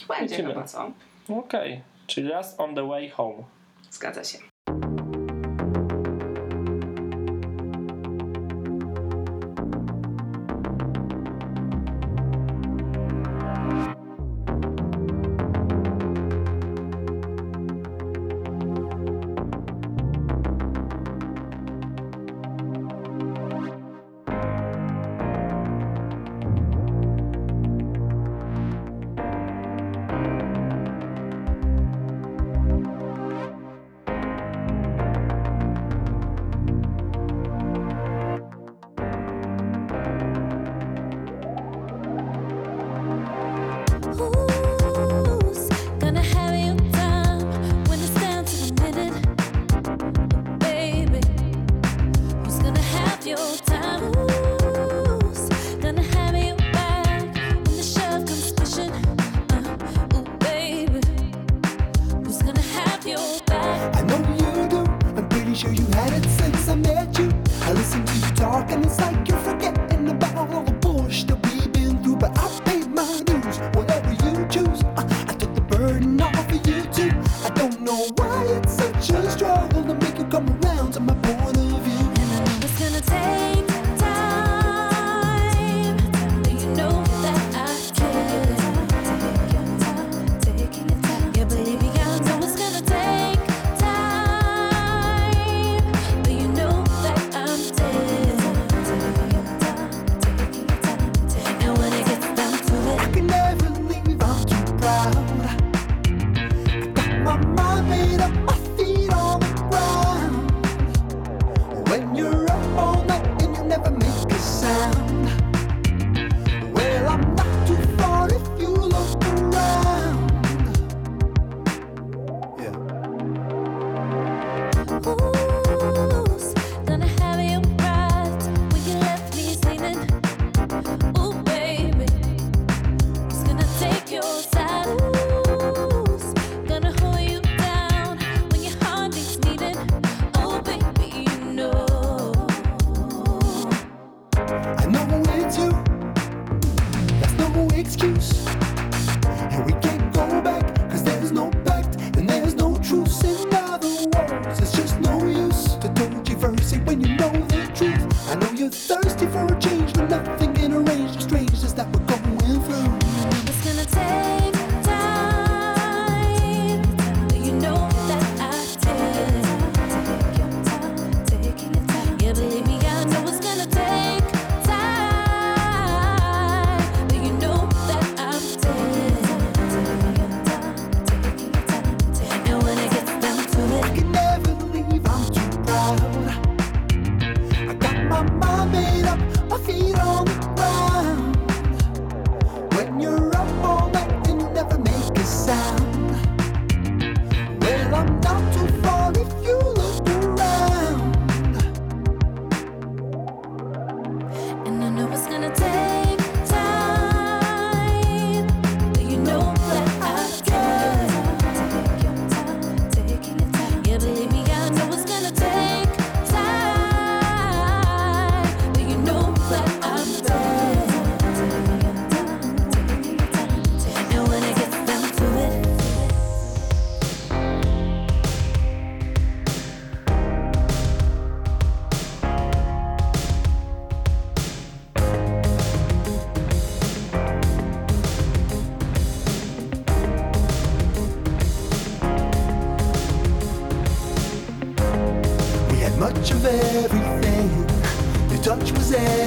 Będzie 0.08 0.36
Lecimy. 0.36 0.50
chyba, 0.54 0.64
co? 0.64 0.92
Okej, 1.30 1.82
czyli 2.08 2.30
Just 2.30 2.60
on 2.60 2.76
the 2.76 2.88
way 2.88 3.10
home. 3.10 3.44
Zgadza 3.92 4.24
się. 4.24 4.49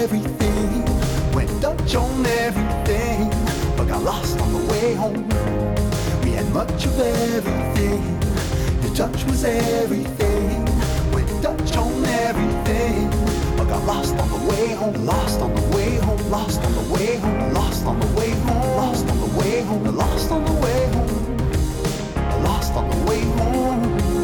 Everything. 0.03 0.85
Went 1.33 1.62
Dutch 1.62 1.95
on 1.95 2.27
everything, 2.27 3.31
but 3.77 3.87
got 3.87 4.03
lost 4.03 4.37
on 4.41 4.53
the 4.53 4.73
way 4.73 4.95
home. 4.95 5.29
We 6.25 6.33
had 6.33 6.49
much 6.53 6.87
of 6.87 6.99
everything. 6.99 8.03
Your 8.83 8.95
touch 8.97 9.25
was 9.27 9.45
everything. 9.45 10.65
Went 11.12 11.31
Dutch 11.41 11.77
on 11.77 12.05
everything, 12.05 13.11
but 13.57 13.69
got 13.69 13.85
lost 13.85 14.17
on 14.17 14.29
the 14.29 14.51
way 14.51 14.69
home. 14.75 15.07
Lost 15.07 15.41
on 15.41 15.55
the 15.55 15.77
way 15.77 15.95
home. 15.99 16.31
Lost 16.31 16.61
on 16.65 16.75
the 16.75 16.95
way 16.95 17.17
home. 17.19 17.53
Lost 17.55 17.87
on 17.87 18.01
the 18.01 18.07
way 18.19 18.31
home. 18.31 18.77
Lost 18.77 19.07
on 19.07 19.19
the 19.21 19.38
way 19.38 19.61
home. 19.62 19.97
Lost 19.97 20.31
on 20.33 20.45
the 20.45 20.53
way 20.65 20.81
home. 20.95 22.43
Lost 22.43 22.73
on 22.75 22.91
the 22.91 22.97
way 23.09 23.21
home. 23.38 24.22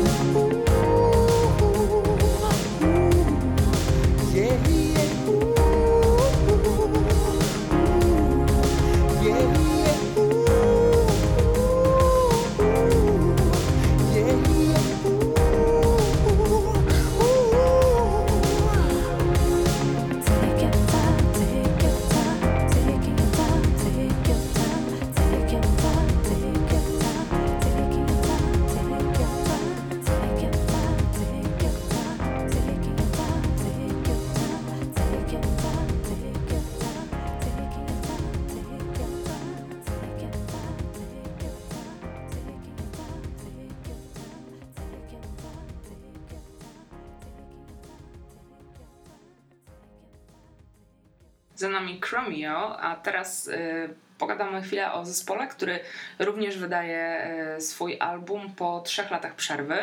Za 51.59 51.69
nami 51.69 52.01
Chromeo, 52.01 52.81
a 52.81 52.97
teraz 52.97 53.49
y, 53.49 53.89
pogadamy 54.19 54.63
chwilę 54.63 54.93
o 54.93 55.05
zespole, 55.05 55.47
który 55.47 55.81
również 56.19 56.59
wydaje 56.59 57.31
y, 57.57 57.61
swój 57.61 57.97
album 58.01 58.55
po 58.57 58.81
trzech 58.81 59.11
latach 59.11 59.35
przerwy, 59.35 59.79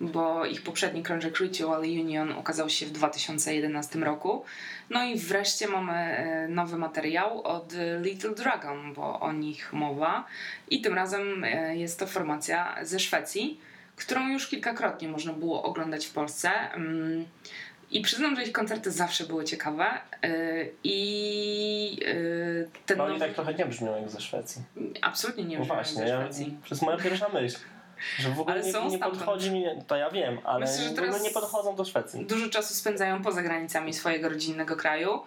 bo 0.00 0.46
ich 0.46 0.62
poprzedni 0.62 1.02
krążek 1.02 1.38
Ritual 1.40 1.80
Union 1.80 2.32
ukazał 2.32 2.68
się 2.68 2.86
w 2.86 2.90
2011 2.90 3.98
roku. 3.98 4.44
No 4.90 5.04
i 5.04 5.18
wreszcie 5.18 5.68
mamy 5.68 6.26
y, 6.44 6.48
nowy 6.48 6.76
materiał 6.76 7.42
od 7.42 7.72
Little 8.02 8.34
Dragon, 8.34 8.94
bo 8.94 9.20
o 9.20 9.32
nich 9.32 9.72
mowa. 9.72 10.24
I 10.70 10.80
tym 10.80 10.94
razem 10.94 11.46
jest 11.72 11.98
to 11.98 12.06
formacja 12.06 12.76
ze 12.82 13.00
Szwecji, 13.00 13.60
którą 13.96 14.28
już 14.28 14.48
kilkakrotnie 14.48 15.08
można 15.08 15.32
było 15.32 15.62
oglądać 15.62 16.06
w 16.06 16.12
Polsce. 16.12 16.50
I 17.90 18.00
przyznam, 18.00 18.36
że 18.36 18.42
ich 18.42 18.52
koncerty 18.52 18.90
zawsze 18.90 19.24
były 19.24 19.44
ciekawe. 19.44 19.86
y, 20.24 20.72
I 20.84 21.98
y, 22.06 22.68
ten 22.86 22.98
No 22.98 23.04
oni 23.04 23.12
nowy... 23.12 23.26
tak 23.26 23.34
trochę 23.34 23.54
nie 23.54 23.66
brzmią 23.66 23.96
jak 24.00 24.10
ze 24.10 24.20
Szwecji. 24.20 24.62
Absolutnie 25.02 25.44
nie 25.44 25.56
No 25.58 25.62
brzmią 25.64 25.74
właśnie, 25.74 25.96
ze 25.98 26.08
ja, 26.08 26.22
Szwecji. 26.22 26.56
to 26.62 26.68
jest 26.70 26.82
moja 26.82 26.96
pierwsza 26.96 27.28
myśl. 27.28 27.58
Że 28.18 28.28
w 28.30 28.40
ogóle 28.40 28.54
Ale 28.56 28.64
nie, 28.64 28.72
są 28.72 28.84
nie 28.84 28.96
stamtąd. 28.96 29.14
podchodzi 29.24 29.50
mi, 29.50 29.64
to 29.86 29.96
ja 29.96 30.10
wiem, 30.10 30.38
ale 30.44 30.60
Myślę, 30.66 30.84
że 30.88 30.90
teraz- 30.90 31.22
nie 31.24 31.30
podchodzą 31.30 31.76
do 31.76 31.84
Szwecji. 31.84 32.26
Dużo 32.26 32.48
czasu 32.50 32.74
spędzają 32.74 33.22
poza 33.22 33.42
granicami 33.42 33.94
swojego 33.94 34.28
rodzinnego 34.28 34.76
kraju. 34.76 35.20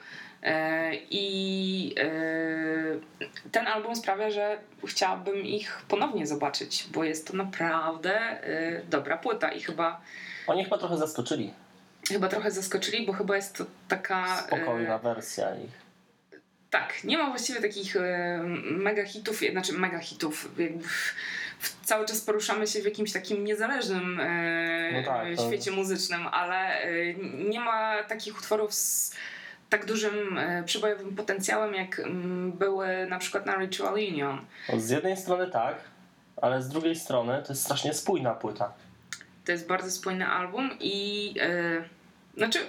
E, 0.44 0.92
I 1.12 1.96
ten 3.52 3.68
album 3.68 3.96
sprawia, 3.96 4.30
że 4.30 4.58
chciałabym 4.88 5.36
ich 5.46 5.82
ponownie 5.88 6.28
zobaczyć, 6.28 6.88
bo 6.94 7.04
jest 7.04 7.28
to 7.28 7.34
naprawdę 7.38 8.40
dobra 8.90 9.18
płyta 9.18 9.52
i 9.52 9.62
chyba, 9.62 10.02
Oni 10.48 10.64
chyba 10.64 10.78
trochę 10.78 10.98
zaskoczyli. 10.98 11.54
Chyba 12.14 12.28
trochę 12.28 12.52
zaskoczyli, 12.52 13.06
bo 13.06 13.14
chyba 13.14 13.36
jest 13.36 13.58
to 13.58 13.66
taka. 13.88 14.40
e, 14.40 14.48
Spokojna 14.48 14.98
wersja 14.98 15.56
ich. 15.56 15.90
Tak, 16.70 17.04
nie 17.04 17.18
ma 17.18 17.30
właściwie 17.30 17.62
takich 17.62 17.96
e, 17.96 18.40
mega 18.62 19.06
hitów, 19.06 19.40
znaczy 19.52 19.74
mega 19.74 20.00
hitów. 20.00 20.50
Jakby 20.58 20.84
w, 20.84 21.14
w, 21.60 21.86
cały 21.86 22.06
czas 22.06 22.22
poruszamy 22.22 22.68
się 22.68 22.82
w 22.82 22.86
jakimś 22.86 23.12
takim 23.12 23.44
niezależnym 23.46 24.20
e, 24.20 24.92
No 24.92 25.04
tak, 25.04 25.28
świecie 25.48 25.72
muzycznym, 25.72 26.28
ale 26.28 26.82
e, 26.82 27.14
nie 27.50 27.60
ma 27.60 28.04
takich 28.04 28.38
utworów 28.38 28.74
z 28.74 29.16
tak 29.70 29.86
dużym 29.86 30.38
e, 30.38 30.64
przebojowym 30.64 31.16
potencjałem, 31.16 31.74
jak 31.74 32.00
mm, 32.00 32.52
były 32.52 32.88
na 33.10 33.20
przykład 33.20 33.46
na 33.46 33.56
Ritual 33.60 33.94
Union. 33.94 34.46
Z 34.78 34.90
jednej 34.90 35.18
strony 35.18 35.52
tak, 35.52 35.76
ale 36.42 36.62
z 36.62 36.70
drugiej 36.70 36.96
strony 36.96 37.44
to 37.46 37.54
jest 37.54 37.64
strasznie 37.64 37.94
spójna 37.94 38.34
płyta. 38.34 38.74
To 39.46 39.52
jest 39.52 39.68
bardzo 39.68 39.92
spójny 39.92 40.28
album 40.28 40.70
i 40.80 41.34
e, 41.42 41.84
znaczy 42.40 42.60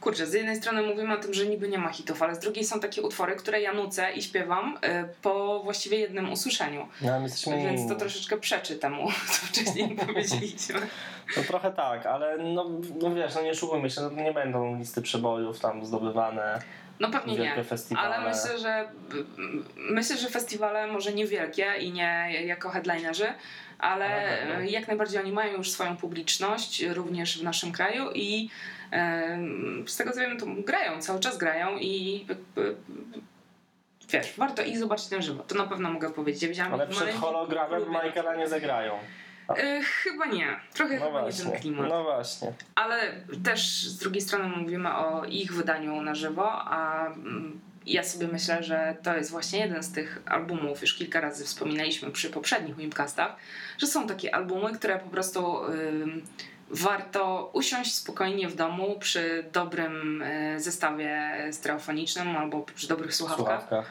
kurczę, 0.00 0.26
z 0.26 0.32
jednej 0.32 0.56
strony 0.56 0.82
mówimy 0.82 1.14
o 1.14 1.16
tym, 1.16 1.34
że 1.34 1.46
niby 1.46 1.68
nie 1.68 1.78
ma 1.78 1.88
hitów, 1.88 2.22
ale 2.22 2.34
z 2.34 2.38
drugiej 2.38 2.64
są 2.64 2.80
takie 2.80 3.02
utwory, 3.02 3.36
które 3.36 3.60
ja 3.60 3.74
nucę 3.74 4.12
i 4.12 4.22
śpiewam 4.22 4.78
e, 4.82 5.04
po 5.22 5.60
właściwie 5.64 5.98
jednym 5.98 6.32
usłyszeniu. 6.32 6.88
No, 7.00 7.20
jesteśmy 7.20 7.56
Więc 7.56 7.88
to 7.88 7.94
troszeczkę 7.94 8.36
przeczy 8.36 8.76
temu, 8.76 9.08
co 9.32 9.46
wcześniej 9.46 9.96
powiedzieliśmy. 10.06 10.80
No 11.36 11.42
trochę 11.42 11.72
tak, 11.72 12.06
ale 12.06 12.38
no, 12.38 12.70
no 13.00 13.14
wiesz, 13.14 13.34
no 13.34 13.42
nie 13.42 13.54
szukujmy 13.54 13.90
się, 13.90 14.00
no, 14.00 14.22
nie 14.22 14.32
będą 14.32 14.78
listy 14.78 15.02
przebojów 15.02 15.60
tam 15.60 15.86
zdobywane. 15.86 16.62
No 17.00 17.10
pewnie 17.10 17.36
nie. 17.36 17.64
festiwale. 17.64 18.16
Ale 18.16 18.28
myślę, 18.28 18.58
że 18.58 18.88
myślę, 19.76 20.16
że 20.16 20.28
festiwale 20.28 20.86
może 20.86 21.12
niewielkie 21.12 21.66
i 21.80 21.92
nie 21.92 22.28
jako 22.46 22.70
headlinerzy, 22.70 23.26
ale 23.82 24.08
Na 24.08 24.36
pewno. 24.48 24.54
e, 24.54 24.66
jak 24.66 24.88
najbardziej 24.88 25.20
oni 25.20 25.32
mają 25.32 25.56
już 25.56 25.70
swoją 25.70 25.96
publiczność 25.96 26.82
również 26.82 27.38
w 27.38 27.42
naszym 27.44 27.72
kraju 27.72 28.10
i 28.14 28.50
z 29.86 29.96
tego 29.96 30.12
co 30.12 30.20
wiem, 30.20 30.38
to 30.38 30.46
grają, 30.46 31.00
cały 31.02 31.20
czas 31.20 31.38
grają 31.38 31.76
i 31.78 32.24
jakby, 32.28 32.76
wiesz, 34.10 34.34
warto 34.38 34.62
ich 34.62 34.78
zobaczyć 34.78 35.10
na 35.10 35.20
żywo. 35.22 35.42
To 35.42 35.54
na 35.54 35.66
pewno 35.66 35.90
mogę 35.90 36.10
powiedzieć. 36.10 36.42
Ja 36.42 36.48
widziałam 36.48 36.72
Ale 36.74 36.86
przed 36.86 37.10
hologramem. 37.14 37.82
Michaela 38.04 38.34
nie 38.36 38.48
zagrają. 38.48 38.98
E, 39.48 39.80
Chyba 39.82 40.26
nie. 40.26 40.56
Trochę 40.74 40.98
No 40.98 41.06
chyba 41.06 41.22
nie 41.22 41.32
ten 41.32 41.46
właśnie, 41.46 41.60
klimat. 41.60 41.88
no 41.88 42.02
właśnie. 42.02 42.52
Ale 42.74 43.12
też 43.44 43.82
z 43.88 43.98
drugiej 43.98 44.20
strony 44.22 44.48
mówimy 44.56 44.96
o 44.96 45.24
ich 45.24 45.52
wydaniu 45.52 46.02
na 46.02 46.14
żywo, 46.14 46.52
a 46.52 47.06
mm, 47.06 47.60
ja 47.86 48.04
sobie 48.04 48.28
myślę, 48.28 48.62
że 48.62 48.96
to 49.02 49.16
jest 49.16 49.30
właśnie 49.30 49.58
jeden 49.58 49.82
z 49.82 49.92
tych 49.92 50.22
albumów, 50.26 50.82
już 50.82 50.94
kilka 50.94 51.20
razy 51.20 51.44
wspominaliśmy 51.44 52.10
przy 52.10 52.30
poprzednich 52.30 52.76
Wimcastach, 52.76 53.36
że 53.78 53.86
są 53.86 54.06
takie 54.06 54.34
albumy, 54.34 54.72
które 54.72 54.98
po 54.98 55.10
prostu 55.10 55.64
ym, 55.64 56.22
warto 56.70 57.50
usiąść 57.52 57.94
spokojnie 57.94 58.48
w 58.48 58.54
domu 58.54 58.96
przy 59.00 59.44
dobrym 59.52 60.22
y, 60.22 60.60
zestawie 60.60 61.32
stereofonicznym 61.52 62.36
albo 62.36 62.60
przy 62.60 62.88
dobrych 62.88 63.14
słuchawkach. 63.14 63.60
słuchawkach. 63.60 63.90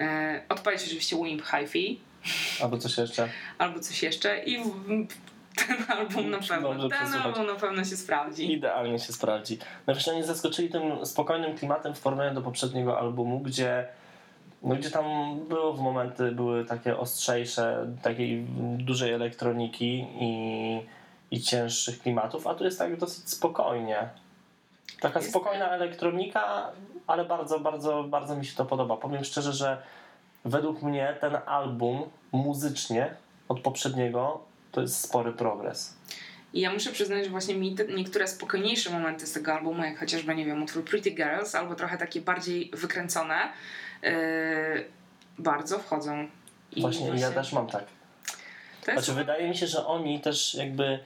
Y, 0.00 0.48
odpalić 0.48 0.82
oczywiście 0.82 1.16
Wimp 1.16 1.42
Hi-Fi 1.42 2.00
Albo 2.62 2.78
coś 2.78 2.98
jeszcze. 2.98 3.28
albo 3.58 3.80
coś 3.80 4.02
jeszcze 4.02 4.44
i 4.44 4.62
ten 5.56 5.76
album 5.98 6.30
na 6.30 6.38
pewno, 6.38 6.74
Dobrze 6.74 6.98
ten 6.98 7.22
album 7.22 7.46
na 7.46 7.54
pewno 7.54 7.84
się 7.84 7.96
sprawdzi. 7.96 8.52
Idealnie 8.52 8.98
się 8.98 9.12
sprawdzi. 9.12 9.58
No 9.86 9.94
oni 10.10 10.22
zaskoczyli 10.22 10.68
tym 10.68 11.06
spokojnym 11.06 11.56
klimatem 11.56 11.94
w 11.94 12.00
porównaniu 12.00 12.34
do 12.34 12.42
poprzedniego 12.42 12.98
albumu, 12.98 13.40
gdzie 13.40 13.86
no 14.62 14.74
gdzie 14.76 14.90
tam 14.90 15.04
było 15.48 15.72
w 15.72 15.80
momenty, 15.80 16.32
były 16.32 16.64
takie 16.64 16.98
ostrzejsze, 16.98 17.86
takiej 18.02 18.46
dużej 18.78 19.12
elektroniki 19.12 20.06
i, 20.20 20.80
i 21.30 21.40
cięższych 21.40 21.98
klimatów, 21.98 22.46
a 22.46 22.54
tu 22.54 22.64
jest 22.64 22.78
tak 22.78 22.96
dosyć 22.96 23.30
spokojnie. 23.30 24.08
Taka 25.00 25.18
Jest- 25.18 25.30
spokojna 25.30 25.70
elektronika, 25.70 26.70
ale 27.06 27.24
bardzo, 27.24 27.60
bardzo, 27.60 28.04
bardzo 28.04 28.36
mi 28.36 28.46
się 28.46 28.56
to 28.56 28.64
podoba. 28.64 28.96
Powiem 28.96 29.24
szczerze, 29.24 29.52
że 29.52 29.82
według 30.44 30.82
mnie 30.82 31.16
ten 31.20 31.36
album 31.46 32.02
muzycznie 32.32 33.14
od 33.48 33.60
poprzedniego 33.60 34.40
to 34.72 34.80
jest 34.80 35.00
spory 35.00 35.32
progres. 35.32 35.94
I 36.54 36.60
ja 36.60 36.72
muszę 36.72 36.92
przyznać, 36.92 37.24
że 37.24 37.30
właśnie 37.30 37.54
mi 37.54 37.74
te, 37.74 37.84
niektóre 37.84 38.28
spokojniejsze 38.28 38.90
momenty 38.90 39.26
z 39.26 39.32
tego 39.32 39.54
albumu, 39.54 39.84
jak 39.84 39.98
chociażby, 39.98 40.34
nie 40.34 40.44
wiem, 40.44 40.62
utwór 40.62 40.84
Pretty 40.84 41.10
Girls, 41.10 41.54
albo 41.54 41.74
trochę 41.74 41.98
takie 41.98 42.20
bardziej 42.20 42.70
wykręcone, 42.72 43.52
yy, 44.02 44.10
bardzo 45.38 45.78
wchodzą. 45.78 46.28
I 46.72 46.80
Właśnie, 46.80 47.10
ja 47.16 47.30
też 47.30 47.52
mam 47.52 47.66
tak. 47.66 47.84
To 48.84 48.90
jest, 48.92 49.04
Znaczy, 49.04 49.18
wydaje 49.18 49.48
mi 49.48 49.56
się, 49.56 49.66
że 49.66 49.86
oni 49.86 50.20
też 50.20 50.54
jakby 50.54 50.98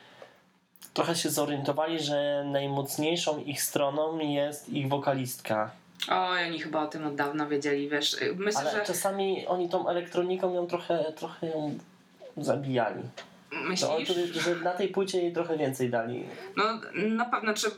trochę 0.94 1.14
się 1.14 1.31
zorientowali, 1.31 2.00
że 2.00 2.44
najmocniejszą 2.46 3.38
ich 3.38 3.62
stroną 3.62 4.18
jest 4.18 4.68
ich 4.68 4.88
wokalistka. 4.88 5.70
O, 6.11 6.29
oni 6.29 6.61
chyba 6.61 6.83
o 6.83 6.87
tym 6.87 7.07
od 7.07 7.14
dawna 7.14 7.46
wiedzieli, 7.46 7.88
wiesz. 7.88 8.16
Myślę, 8.37 8.61
Ale 8.61 8.70
że 8.70 8.85
czasami 8.85 9.46
oni 9.46 9.68
tą 9.68 9.88
elektroniką 9.88 10.55
ją 10.55 10.66
trochę, 10.66 11.12
trochę 11.16 11.46
ją 11.46 11.79
zabijali. 12.37 13.02
To 13.62 13.68
Myślisz? 13.68 14.08
tu, 14.08 14.40
że 14.40 14.54
na 14.54 14.72
tej 14.72 14.88
płycie 14.88 15.22
jej 15.22 15.32
trochę 15.32 15.58
więcej 15.58 15.90
dali. 15.90 16.24
No 16.56 16.64
na 16.94 17.24
pewno, 17.24 17.54
czy 17.54 17.70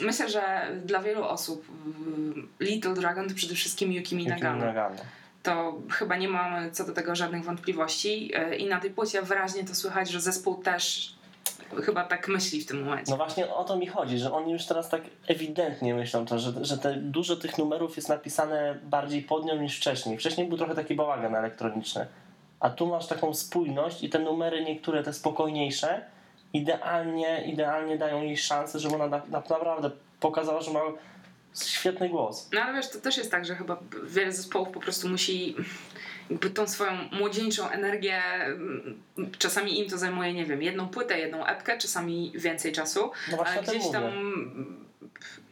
myślę, 0.00 0.28
że 0.28 0.68
dla 0.84 1.02
wielu 1.02 1.24
osób 1.24 1.66
mm, 2.06 2.48
Little 2.60 2.94
Dragon 2.94 3.28
to 3.28 3.34
przede 3.34 3.54
wszystkim 3.54 3.92
Yuki 3.92 4.16
Minagano. 4.16 4.64
Nagano. 4.64 4.96
To 5.42 5.78
chyba 5.90 6.16
nie 6.16 6.28
mamy 6.28 6.70
co 6.70 6.84
do 6.84 6.92
tego 6.92 7.14
żadnych 7.14 7.44
wątpliwości 7.44 8.30
E, 8.34 8.56
i 8.56 8.66
na 8.66 8.80
tej 8.80 8.90
płycie 8.90 9.22
wyraźnie 9.22 9.64
to 9.64 9.74
słychać, 9.74 10.10
że 10.10 10.20
zespół 10.20 10.62
też 10.62 11.14
chyba 11.84 12.04
tak 12.04 12.28
myśli 12.28 12.60
w 12.60 12.66
tym 12.66 12.84
momencie. 12.84 13.10
No 13.10 13.16
właśnie 13.16 13.54
o 13.54 13.64
to 13.64 13.76
mi 13.76 13.86
chodzi, 13.86 14.18
że 14.18 14.32
oni 14.32 14.52
już 14.52 14.64
teraz 14.66 14.88
tak 14.88 15.02
ewidentnie 15.26 15.94
myślą 15.94 16.26
to, 16.26 16.38
że, 16.38 16.64
że 16.64 16.78
te, 16.78 16.94
dużo 16.94 17.36
tych 17.36 17.58
numerów 17.58 17.96
jest 17.96 18.08
napisane 18.08 18.78
bardziej 18.82 19.22
pod 19.22 19.44
nią 19.44 19.56
niż 19.56 19.76
wcześniej. 19.76 20.18
Wcześniej 20.18 20.48
był 20.48 20.58
trochę 20.58 20.74
taki 20.74 20.94
bałagan 20.94 21.34
elektroniczny, 21.34 22.06
a 22.62 22.70
tu 22.70 22.86
masz 22.86 23.06
taką 23.06 23.34
spójność 23.34 24.02
i 24.02 24.10
te 24.10 24.18
numery 24.18 24.64
niektóre, 24.64 25.02
te 25.02 25.12
spokojniejsze, 25.12 26.06
idealnie, 26.52 27.44
idealnie 27.46 27.98
dają 27.98 28.22
jej 28.22 28.36
szansę, 28.36 28.78
żeby 28.78 28.94
ona 28.94 29.06
na, 29.06 29.16
na, 29.18 29.38
naprawdę 29.40 29.90
pokazała, 30.20 30.60
że 30.60 30.70
ma 30.70 30.80
świetny 31.64 32.08
głos. 32.08 32.48
No 32.52 32.60
ale 32.60 32.74
wiesz, 32.74 32.90
to 32.90 33.00
też 33.00 33.16
jest 33.16 33.30
tak, 33.30 33.44
że 33.44 33.54
chyba 33.54 33.80
wiele 34.04 34.32
zespołów 34.32 34.68
po 34.68 34.80
prostu 34.80 35.08
musi 35.08 35.56
jakby 36.30 36.50
tą 36.50 36.66
swoją 36.66 36.92
młodzieńczą 37.12 37.68
energię, 37.68 38.22
mm, 38.44 39.00
czasami 39.38 39.80
im 39.80 39.90
to 39.90 39.98
zajmuje, 39.98 40.32
nie 40.32 40.44
wiem, 40.44 40.62
jedną 40.62 40.88
płytę, 40.88 41.18
jedną 41.18 41.46
epkę, 41.46 41.78
czasami 41.78 42.32
więcej 42.34 42.72
czasu, 42.72 43.10
No 43.30 43.36
właśnie 43.36 43.58
ale 43.58 43.66
gdzieś 43.66 43.90
tam 43.90 44.02
mówię. 44.04 44.64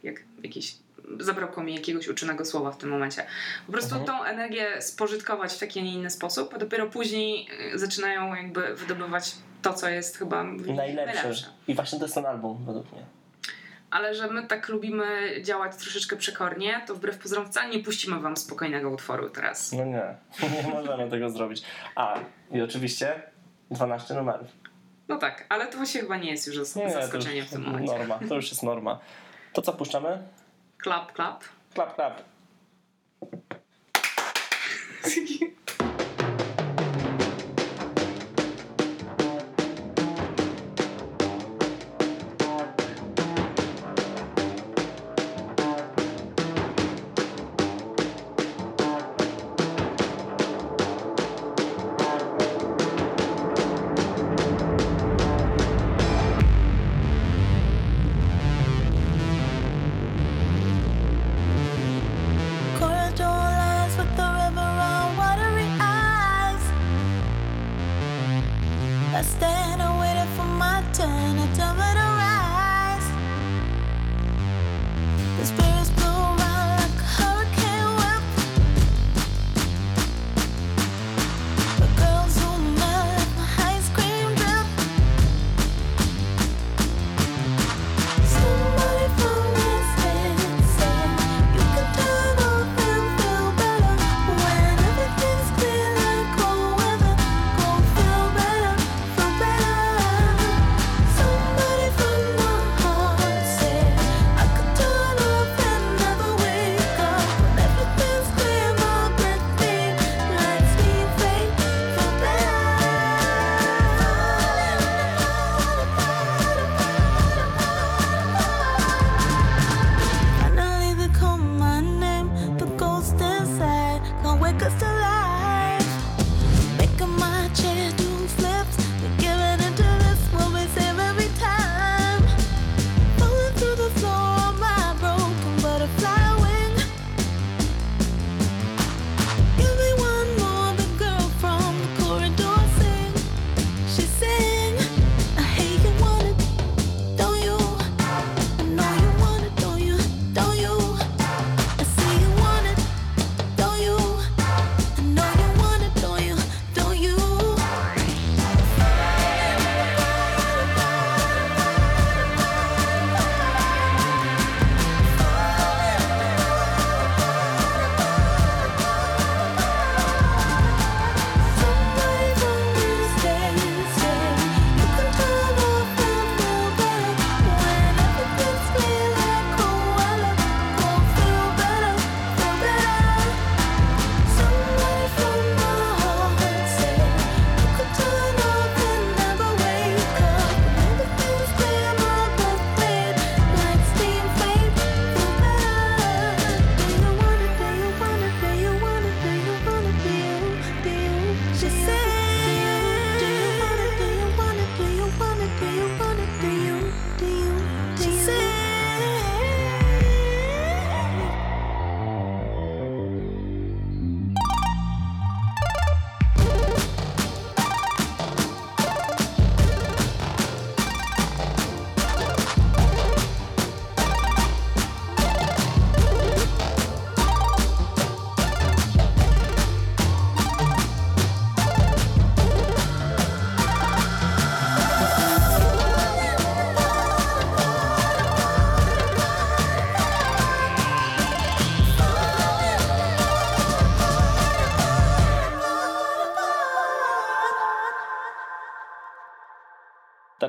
jak 0.03 0.23
jakiś 0.43 0.75
zabrakło 1.19 1.63
mi 1.63 1.75
jakiegoś 1.75 2.09
uczonego 2.09 2.45
słowa 2.45 2.71
w 2.73 2.79
tym 2.79 2.89
momencie. 2.91 3.27
Po 3.67 3.73
prostu 3.73 3.97
Mhm. 3.97 4.19
tą 4.19 4.25
energię 4.25 4.83
spożytkować 4.83 5.53
w 5.53 5.59
taki, 5.59 5.81
a 5.81 5.83
nie 5.83 5.95
inny 5.95 6.11
sposób, 6.11 6.55
a 6.55 6.59
dopiero 6.59 6.87
później 6.87 7.49
y, 7.75 7.79
zaczynają 7.79 8.35
jakby 8.35 8.75
wydobywać 8.75 9.35
to, 9.63 9.75
co 9.75 9.89
jest 9.89 10.19
chyba 10.19 10.45
Najlepszy. 10.45 11.15
najlepsze. 11.15 11.47
I 11.69 11.75
właśnie 11.75 11.99
to 11.99 12.05
jest 12.05 12.15
ten 12.15 12.27
album, 12.27 12.65
według 12.67 12.93
mnie. 12.93 13.03
Ale 13.91 14.15
że 14.15 14.29
my 14.31 14.47
tak 14.47 14.69
lubimy 14.69 15.31
działać 15.43 15.77
troszeczkę 15.77 16.17
przekornie, 16.17 16.81
to 16.87 16.95
wbrew 16.95 17.19
pozorom 17.19 17.47
wcale 17.47 17.69
nie 17.69 17.83
puścimy 17.85 18.21
wam 18.21 18.37
spokojnego 18.37 18.91
utworu 18.91 19.31
teraz. 19.31 19.73
No 19.73 19.85
nie, 19.85 20.03
nie 20.63 20.69
możemy 20.73 21.11
tego 21.11 21.31
zrobić. 21.31 21.63
A, 21.95 22.19
i 22.53 22.61
oczywiście 22.63 23.23
12 23.71 24.15
numerów. 24.15 24.49
No 25.09 25.17
tak, 25.19 25.47
ale 25.49 25.67
to 25.67 25.77
właśnie 25.77 26.01
chyba 26.01 26.17
nie 26.17 26.31
jest 26.31 26.47
już 26.47 26.57
zas- 26.57 26.77
Nie, 26.77 26.87
to 26.87 26.93
zaskoczenie 26.93 27.37
już 27.37 27.47
w 27.47 27.51
tym 27.51 27.63
momencie. 27.63 27.93
Norma, 27.99 28.19
to 28.29 28.35
już 28.35 28.51
jest 28.51 28.63
norma. 28.63 28.99
To 29.53 29.63
co 29.63 29.73
puszczamy? 29.73 30.23
Klap, 30.83 31.13
klap. 31.15 31.45
Klap, 31.75 31.95
klap. 31.95 32.23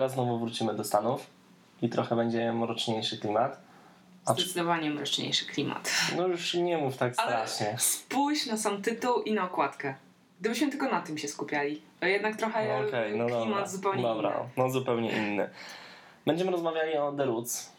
Teraz 0.01 0.13
znowu 0.13 0.39
wrócimy 0.39 0.73
do 0.73 0.83
Stanów 0.83 1.27
i 1.81 1.89
trochę 1.89 2.15
będzie 2.15 2.53
mroczniejszy 2.53 3.17
klimat. 3.17 3.59
A 4.25 4.33
Zdecydowanie 4.33 4.89
mroczniejszy 4.89 5.45
klimat. 5.45 5.91
No 6.17 6.27
już 6.27 6.53
nie 6.53 6.77
mów 6.77 6.97
tak 6.97 7.13
Ale 7.17 7.47
strasznie. 7.47 7.75
spójrz 7.79 8.45
na 8.45 8.57
sam 8.57 8.81
tytuł 8.81 9.21
i 9.21 9.33
na 9.33 9.43
okładkę. 9.45 9.95
Gdybyśmy 10.39 10.69
tylko 10.71 10.89
na 10.89 11.01
tym 11.01 11.17
się 11.17 11.27
skupiali. 11.27 11.81
To 11.99 12.05
jednak 12.05 12.35
trochę 12.35 12.79
No 12.81 12.87
Okej, 12.87 13.17
no 13.17 13.25
klimat 13.25 13.45
dobra. 13.47 13.67
zupełnie 13.67 14.03
dobra, 14.03 14.29
inny. 14.29 14.49
no 14.57 14.69
zupełnie 14.69 15.11
inny. 15.11 15.49
Będziemy 16.25 16.51
rozmawiali 16.51 16.97
o 16.97 17.11
The 17.11 17.25
Roots. 17.25 17.71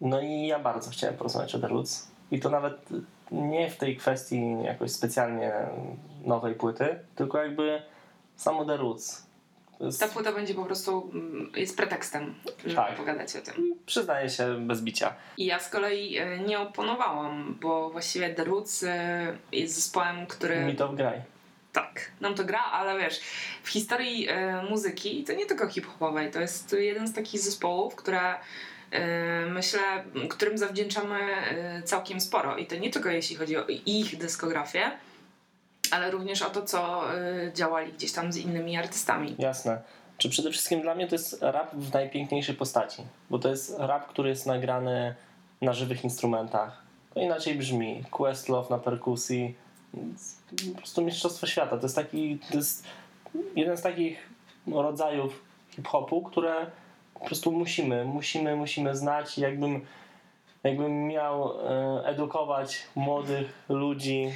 No 0.00 0.20
i 0.20 0.46
ja 0.46 0.58
bardzo 0.58 0.90
chciałem 0.90 1.16
porozmawiać 1.16 1.54
o 1.54 1.58
The 1.58 1.68
Roots. 1.68 2.08
I 2.30 2.40
to 2.40 2.50
nawet 2.50 2.88
nie 3.30 3.70
w 3.70 3.76
tej 3.76 3.96
kwestii 3.96 4.42
jakoś 4.64 4.90
specjalnie 4.92 5.52
nowej 6.24 6.54
płyty, 6.54 6.98
tylko 7.16 7.38
jakby 7.38 7.82
samo 8.36 8.64
The 8.64 8.76
Roots. 8.76 9.23
Ta 10.00 10.08
płyta 10.08 10.32
będzie 10.32 10.54
po 10.54 10.64
prostu 10.64 11.10
mm, 11.14 11.52
jest 11.56 11.76
pretekstem, 11.76 12.34
żeby 12.64 12.74
Tak. 12.74 12.94
pogadać 12.94 13.36
o 13.36 13.40
tym. 13.40 13.74
przyznaję 13.86 14.30
się 14.30 14.66
bez 14.66 14.82
bicia. 14.82 15.14
I 15.38 15.46
ja 15.46 15.58
z 15.60 15.70
kolei 15.70 16.16
e, 16.18 16.38
nie 16.38 16.60
oponowałam, 16.60 17.58
bo 17.60 17.90
właściwie 17.90 18.30
The 18.34 18.44
Roots 18.44 18.82
e, 18.82 19.36
jest 19.52 19.74
zespołem, 19.74 20.26
który 20.26 20.64
Mi 20.64 20.76
to 20.76 20.88
wgraj. 20.88 21.22
tak, 21.72 22.10
nam 22.20 22.34
to 22.34 22.44
gra, 22.44 22.60
ale 22.72 22.98
wiesz, 22.98 23.20
w 23.62 23.68
historii 23.68 24.28
e, 24.28 24.62
muzyki, 24.70 25.24
to 25.24 25.32
nie 25.32 25.46
tylko 25.46 25.68
hip-hopowej, 25.68 26.30
to 26.30 26.40
jest 26.40 26.72
jeden 26.78 27.08
z 27.08 27.14
takich 27.14 27.40
zespołów, 27.40 27.94
które 27.94 28.34
myślę, 29.50 29.80
którym 30.30 30.58
zawdzięczamy 30.58 31.18
całkiem 31.84 32.20
sporo. 32.20 32.56
I 32.56 32.66
to 32.66 32.76
nie 32.76 32.90
tylko 32.90 33.08
jeśli 33.08 33.36
chodzi 33.36 33.56
o 33.56 33.64
ich 33.86 34.16
dyskografię, 34.18 34.90
ale 35.94 36.10
również 36.10 36.42
o 36.42 36.50
to, 36.50 36.62
co 36.62 37.12
e, 37.14 37.52
działali 37.52 37.92
gdzieś 37.92 38.12
tam 38.12 38.32
z 38.32 38.36
innymi 38.36 38.76
artystami. 38.76 39.34
Jasne. 39.38 39.82
Czy 40.18 40.28
przede 40.28 40.50
wszystkim 40.50 40.82
dla 40.82 40.94
mnie 40.94 41.06
to 41.06 41.14
jest 41.14 41.42
rap 41.42 41.74
w 41.74 41.92
najpiękniejszej 41.92 42.54
postaci, 42.54 43.02
bo 43.30 43.38
to 43.38 43.48
jest 43.48 43.78
rap, 43.78 44.06
który 44.06 44.28
jest 44.28 44.46
nagrany 44.46 45.14
na 45.62 45.72
żywych 45.72 46.04
instrumentach. 46.04 46.82
To 47.14 47.20
inaczej 47.20 47.54
brzmi. 47.54 48.04
Questlove 48.10 48.70
na 48.70 48.78
perkusji. 48.78 49.54
Po 50.72 50.76
prostu 50.76 51.02
mistrzostwo 51.02 51.46
świata. 51.46 51.76
To 51.76 51.82
jest 51.82 51.96
taki, 51.96 52.38
to 52.50 52.56
jest 52.56 52.84
jeden 53.56 53.76
z 53.76 53.82
takich 53.82 54.18
rodzajów 54.66 55.42
hip-hopu, 55.70 56.22
które 56.22 56.66
po 57.14 57.20
prostu 57.20 57.52
musimy, 57.52 58.04
musimy, 58.04 58.56
musimy 58.56 58.96
znać. 58.96 59.38
Jakbym, 59.38 59.86
jakbym 60.64 61.06
miał 61.06 61.60
e, 61.60 62.04
edukować 62.04 62.82
młodych 62.94 63.64
ludzi, 63.68 64.32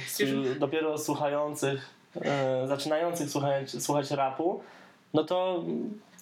dopiero 0.59 0.97
słuchających, 0.97 1.89
e, 2.21 2.67
zaczynających 2.67 3.29
słuchać, 3.29 3.69
słuchać 3.83 4.11
rapu, 4.11 4.61
no 5.13 5.23
to 5.23 5.63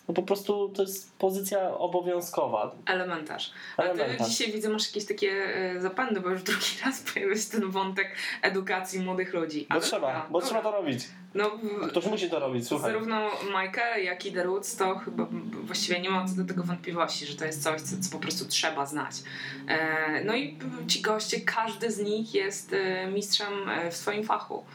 no 0.07 0.13
po 0.13 0.21
prostu 0.21 0.69
to 0.69 0.81
jest 0.81 1.17
pozycja 1.17 1.77
obowiązkowa. 1.77 2.75
Elementarz. 2.85 3.51
A 3.77 3.83
ty 3.83 4.23
dzisiaj 4.29 4.51
widzę, 4.51 4.69
masz 4.69 4.87
jakieś 4.87 5.05
takie 5.05 5.31
e, 5.31 5.81
zapędy, 5.81 6.21
bo 6.21 6.29
już 6.29 6.43
drugi 6.43 6.65
raz 6.85 7.01
pojawił 7.01 7.35
się 7.35 7.49
ten 7.51 7.71
wątek 7.71 8.15
edukacji 8.41 8.99
młodych 8.99 9.33
ludzi. 9.33 9.67
Bo 9.73 9.79
trzeba, 9.79 10.27
bo 10.29 10.39
dobra. 10.39 10.47
trzeba 10.47 10.61
to 10.61 10.71
robić. 10.71 11.07
No, 11.35 11.51
Ktoś 11.89 12.05
musi 12.05 12.29
to 12.29 12.39
robić, 12.39 12.67
słuchaj. 12.67 12.91
Zarówno 12.91 13.29
Michael, 13.45 14.03
jak 14.03 14.25
i 14.25 14.31
The 14.31 14.43
Roots 14.43 14.75
to 14.75 14.95
chyba 14.95 15.27
właściwie 15.63 15.99
nie 15.99 16.09
ma 16.09 16.27
co 16.27 16.35
do 16.35 16.45
tego 16.45 16.63
wątpliwości, 16.63 17.25
że 17.25 17.35
to 17.35 17.45
jest 17.45 17.63
coś, 17.63 17.81
co, 17.81 17.95
co 18.01 18.11
po 18.11 18.19
prostu 18.19 18.45
trzeba 18.45 18.85
znać. 18.85 19.15
E, 19.67 20.23
no 20.23 20.35
i 20.35 20.57
ci 20.87 21.01
goście, 21.01 21.41
każdy 21.41 21.91
z 21.91 21.99
nich 21.99 22.33
jest 22.33 22.73
e, 22.73 23.07
mistrzem 23.07 23.53
w 23.91 23.95
swoim 23.95 24.23
fachu. 24.23 24.65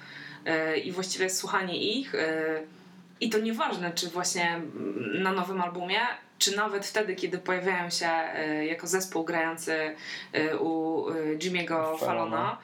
E, 0.45 0.79
I 0.79 0.92
właściwie 0.92 1.31
słuchanie 1.31 1.77
ich 1.77 2.14
e, 2.14 2.62
i 3.23 3.31
to 3.31 3.39
nieważne, 3.39 3.93
czy 3.93 4.09
właśnie 4.11 4.61
na 5.15 5.33
nowym 5.33 5.61
albumie, 5.61 5.99
czy 6.39 6.57
nawet 6.57 6.87
wtedy, 6.87 7.15
kiedy 7.15 7.39
pojawiają 7.39 7.91
się 7.91 8.07
e, 8.07 8.67
jako 8.67 8.87
zespół 8.87 9.25
grający 9.25 9.97
e, 10.33 10.59
u 10.59 11.09
e, 11.09 11.13
Jimmy'ego 11.37 11.69
Fallona. 11.69 11.99
Fallona, 11.99 12.59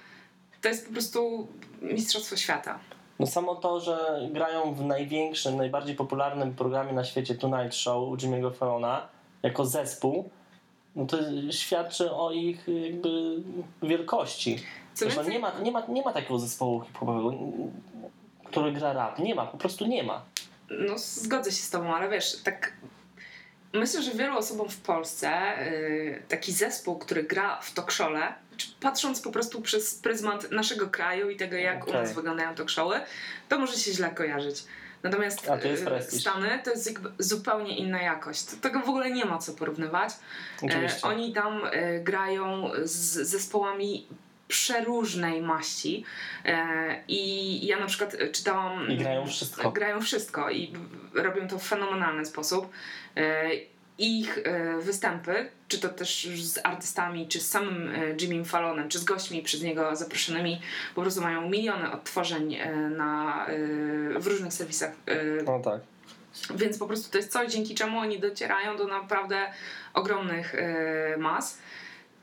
to 0.61 0.69
jest 0.69 0.87
po 0.87 0.93
prostu 0.93 1.49
mistrzostwo 1.83 2.37
świata. 2.37 2.79
No 3.19 3.27
samo 3.27 3.55
to, 3.55 3.81
że 3.81 4.29
grają 4.31 4.75
w 4.75 4.85
największym, 4.85 5.57
najbardziej 5.57 5.95
popularnym 5.97 6.55
programie 6.55 6.93
na 6.93 7.05
świecie 7.05 7.35
Tonight 7.35 7.75
Show 7.75 8.09
u 8.09 8.17
Jimmy'ego 8.17 8.55
Fallona 8.55 9.09
jako 9.43 9.67
zespół, 9.67 10.31
no 10.97 11.07
to 11.07 11.17
świadczy 11.51 12.13
o 12.13 12.33
ich 12.33 12.67
jakby 12.69 13.37
wielkości. 13.83 14.57
Co 14.95 15.05
Zresztą 15.05 15.23
więcej- 15.23 15.35
nie 15.35 15.41
ma, 15.41 15.53
nie, 15.63 15.73
ma, 15.73 15.87
nie 15.89 16.03
ma 16.03 16.13
takiego 16.13 16.39
zespołu 16.39 16.81
hip-hopowego, 16.81 17.33
który 18.45 18.73
gra 18.73 18.93
rap. 18.93 19.19
Nie 19.19 19.35
ma, 19.35 19.47
po 19.47 19.59
prostu 19.59 19.87
nie 19.87 20.03
ma. 20.03 20.23
No, 20.71 20.99
zgodzę 20.99 21.51
się 21.51 21.63
z 21.63 21.71
tobą, 21.71 21.95
ale 21.95 22.09
wiesz, 22.09 22.43
tak. 22.43 22.73
Myślę, 23.73 24.03
że 24.03 24.11
wielu 24.11 24.39
osobom 24.39 24.69
w 24.69 24.81
Polsce 24.81 25.59
y, 25.67 26.23
taki 26.29 26.53
zespół, 26.53 26.99
który 26.99 27.23
gra 27.23 27.61
w 27.61 27.73
talkszole, 27.75 28.35
czy 28.57 28.69
patrząc 28.81 29.21
po 29.21 29.33
prostu 29.33 29.63
przez 29.63 29.95
pryzmat 29.95 30.51
naszego 30.51 30.89
kraju 30.89 31.31
i 31.31 31.37
tego, 31.37 31.57
jak 31.57 31.87
u 31.87 31.91
Okej. 31.91 32.03
nas 32.03 32.13
wyglądają 32.13 32.55
talkshowy, 32.55 33.01
to 33.49 33.59
może 33.59 33.77
się 33.77 33.93
źle 33.93 34.11
kojarzyć. 34.11 34.65
Natomiast 35.03 35.51
A 35.51 35.59
to 35.59 35.69
jest 35.69 36.13
y. 36.13 36.21
Stany 36.21 36.61
to 36.65 36.71
jest 36.71 37.01
zupełnie 37.19 37.79
inna 37.79 38.03
jakość. 38.03 38.45
Tego 38.45 38.81
w 38.81 38.89
ogóle 38.89 39.11
nie 39.11 39.25
ma 39.25 39.39
co 39.39 39.53
porównywać. 39.53 40.11
Oczywiście. 40.63 41.07
E, 41.07 41.11
oni 41.11 41.33
tam 41.33 41.61
e, 41.65 42.01
grają 42.01 42.71
z 42.83 43.29
zespołami 43.29 44.07
przeróżnej 44.49 45.43
maści 45.43 46.05
e, 46.45 47.03
i 47.09 47.67
ja 47.67 47.81
na 47.81 47.87
przykład 47.87 48.15
e, 48.15 48.29
czytałam... 48.29 48.89
I 48.89 48.97
grają 48.97 49.27
wszystko. 49.27 49.71
Grają 49.71 50.01
wszystko 50.01 50.51
i 50.51 50.73
robią 51.15 51.49
to 51.49 51.59
w 51.59 51.69
fenomenalny 51.69 52.27
sposób. 52.27 52.71
E, 53.17 53.51
ich 53.99 54.39
e, 54.45 54.79
występy, 54.81 55.51
czy 55.69 55.81
to 55.81 55.89
też 55.89 56.29
z 56.35 56.59
artystami, 56.65 57.29
czy 57.29 57.41
z 57.41 57.51
samym 57.51 57.95
e, 57.95 58.15
Jimmym 58.21 58.45
Fallonem, 58.45 58.89
czy 58.89 58.99
z 58.99 59.05
gośćmi 59.05 59.43
przez 59.43 59.63
niego 59.63 59.97
zaproszonymi, 59.97 60.61
po 60.95 61.03
prostu 61.03 61.21
mają 61.21 61.49
miliony 61.49 61.93
odtworzeń 61.93 62.55
e, 62.55 62.73
na, 62.77 63.47
e, 63.47 64.19
w 64.19 64.27
różnych 64.27 64.53
serwisach 64.53 64.91
e, 65.07 65.43
No 65.43 65.61
tak. 65.61 65.81
więc 66.55 66.79
po 66.79 66.87
prostu 66.87 67.11
to 67.11 67.19
jest 67.19 67.33
coś, 67.33 67.53
dzięki 67.53 67.75
czemu 67.75 67.99
oni 67.99 68.21
docierają 68.21 68.77
do 68.77 68.87
naprawdę 68.87 69.53
ogromnych 69.95 70.55
e, 70.55 71.17
mas. 71.19 71.59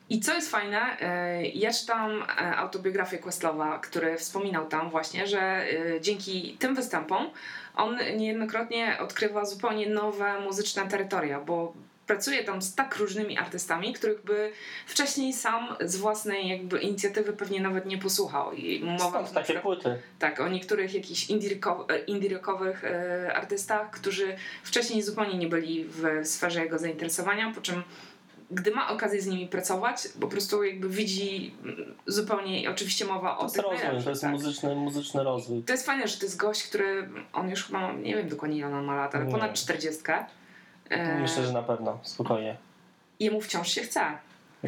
I 0.09 0.19
co 0.19 0.33
jest 0.33 0.51
fajne, 0.51 0.99
e, 0.99 1.45
ja 1.45 1.73
czytałam 1.73 2.23
e, 2.23 2.55
autobiografię 2.55 3.17
Questlowa, 3.17 3.79
który 3.79 4.17
wspominał 4.17 4.67
tam 4.67 4.89
właśnie, 4.89 5.27
że 5.27 5.41
e, 5.41 6.01
dzięki 6.01 6.57
tym 6.59 6.75
występom 6.75 7.29
on 7.75 7.97
niejednokrotnie 8.17 8.97
odkrywa 8.99 9.45
zupełnie 9.45 9.89
nowe 9.89 10.39
muzyczne 10.39 10.87
terytoria, 10.87 11.39
bo 11.39 11.73
pracuje 12.07 12.43
tam 12.43 12.61
z 12.61 12.75
tak 12.75 12.97
różnymi 12.97 13.37
artystami, 13.37 13.93
których 13.93 14.23
by 14.23 14.51
wcześniej 14.85 15.33
sam 15.33 15.75
z 15.81 15.95
własnej 15.95 16.47
jakby 16.47 16.79
inicjatywy 16.79 17.33
pewnie 17.33 17.61
nawet 17.61 17.85
nie 17.85 17.97
posłuchał. 17.97 18.53
I 18.53 18.83
mowa 18.83 19.09
Stąd 19.09 19.31
takie 19.33 19.59
płyty. 19.59 20.01
tak, 20.19 20.39
o 20.39 20.47
niektórych 20.47 20.93
jakichś 20.93 21.29
rocko- 21.29 21.85
e, 21.89 22.05
e, 22.83 23.33
artystach, 23.35 23.91
którzy 23.91 24.35
wcześniej 24.63 25.01
zupełnie 25.01 25.37
nie 25.37 25.47
byli 25.47 25.85
w 25.85 26.27
sferze 26.27 26.61
jego 26.63 26.79
zainteresowania, 26.79 27.51
po 27.55 27.61
czym 27.61 27.83
gdy 28.51 28.71
ma 28.71 28.89
okazję 28.89 29.21
z 29.21 29.27
nimi 29.27 29.47
pracować, 29.47 30.07
po 30.21 30.27
prostu 30.27 30.63
jakby 30.63 30.89
widzi 30.89 31.55
zupełnie, 32.07 32.69
oczywiście 32.71 33.05
mowa 33.05 33.37
o 33.37 33.39
To 33.39 33.45
jest 33.45 33.57
rozwój, 33.57 34.03
to 34.03 34.09
jest 34.09 34.21
tak. 34.21 34.31
muzyczny, 34.31 34.75
muzyczny 34.75 35.23
rozwój. 35.23 35.63
To 35.63 35.73
jest 35.73 35.85
fajne, 35.85 36.07
że 36.07 36.17
to 36.17 36.25
jest 36.25 36.37
gość, 36.37 36.63
który, 36.63 37.09
on 37.33 37.49
już 37.49 37.63
chyba, 37.65 37.93
nie 37.93 38.15
wiem 38.15 38.29
dokładnie 38.29 38.57
ile 38.57 38.67
on 38.67 38.85
ma 38.85 38.95
lat, 38.95 39.15
ale 39.15 39.25
Nie. 39.25 39.31
ponad 39.31 39.53
40. 39.53 40.01
E, 40.89 41.19
Myślę, 41.19 41.45
że 41.45 41.53
na 41.53 41.63
pewno, 41.63 41.99
spokojnie. 42.03 42.57
Jemu 43.19 43.41
wciąż 43.41 43.67
się 43.71 43.81
chce. 43.81 44.01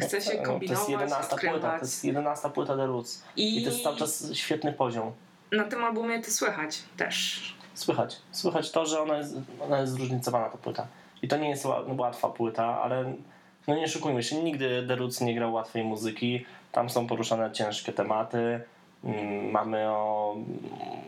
Chce 0.00 0.20
się 0.20 0.30
No, 0.34 0.42
to 0.42 0.46
kombinować, 0.46 0.78
jest 0.88 0.90
11 0.90 1.36
płyta, 1.50 1.74
to 1.78 1.84
jest 1.84 2.04
11 2.04 2.50
płyta 2.50 2.76
The 2.76 2.86
Roots. 2.86 3.22
I 3.36 3.64
to 3.64 3.70
jest 3.70 3.82
cały 3.82 3.96
czas 3.96 4.32
świetny 4.32 4.72
poziom. 4.72 5.12
Na 5.52 5.64
tym 5.64 5.84
albumie 5.84 6.22
to 6.22 6.30
słychać 6.30 6.82
też. 6.96 7.42
Słychać. 7.74 8.16
Słychać 8.32 8.70
to, 8.70 8.86
że 8.86 9.00
ona 9.02 9.18
jest, 9.18 9.34
ona 9.60 9.80
jest 9.80 9.92
zróżnicowana 9.92 10.48
ta 10.48 10.58
płyta. 10.58 10.86
I 11.22 11.28
to 11.28 11.36
nie 11.36 11.50
jest 11.50 11.64
ła- 11.64 11.98
łatwa 12.00 12.28
płyta, 12.28 12.80
ale 12.82 13.14
no 13.68 13.76
nie 13.76 13.88
szukujmy 13.88 14.22
się, 14.22 14.42
nigdy 14.42 14.96
Roots 14.96 15.20
nie 15.20 15.34
grał 15.34 15.52
łatwej 15.52 15.84
muzyki. 15.84 16.44
Tam 16.72 16.90
są 16.90 17.06
poruszane 17.06 17.52
ciężkie 17.52 17.92
tematy. 17.92 18.60
Mm, 19.04 19.50
Mamy 19.50 19.88
o, 19.88 20.36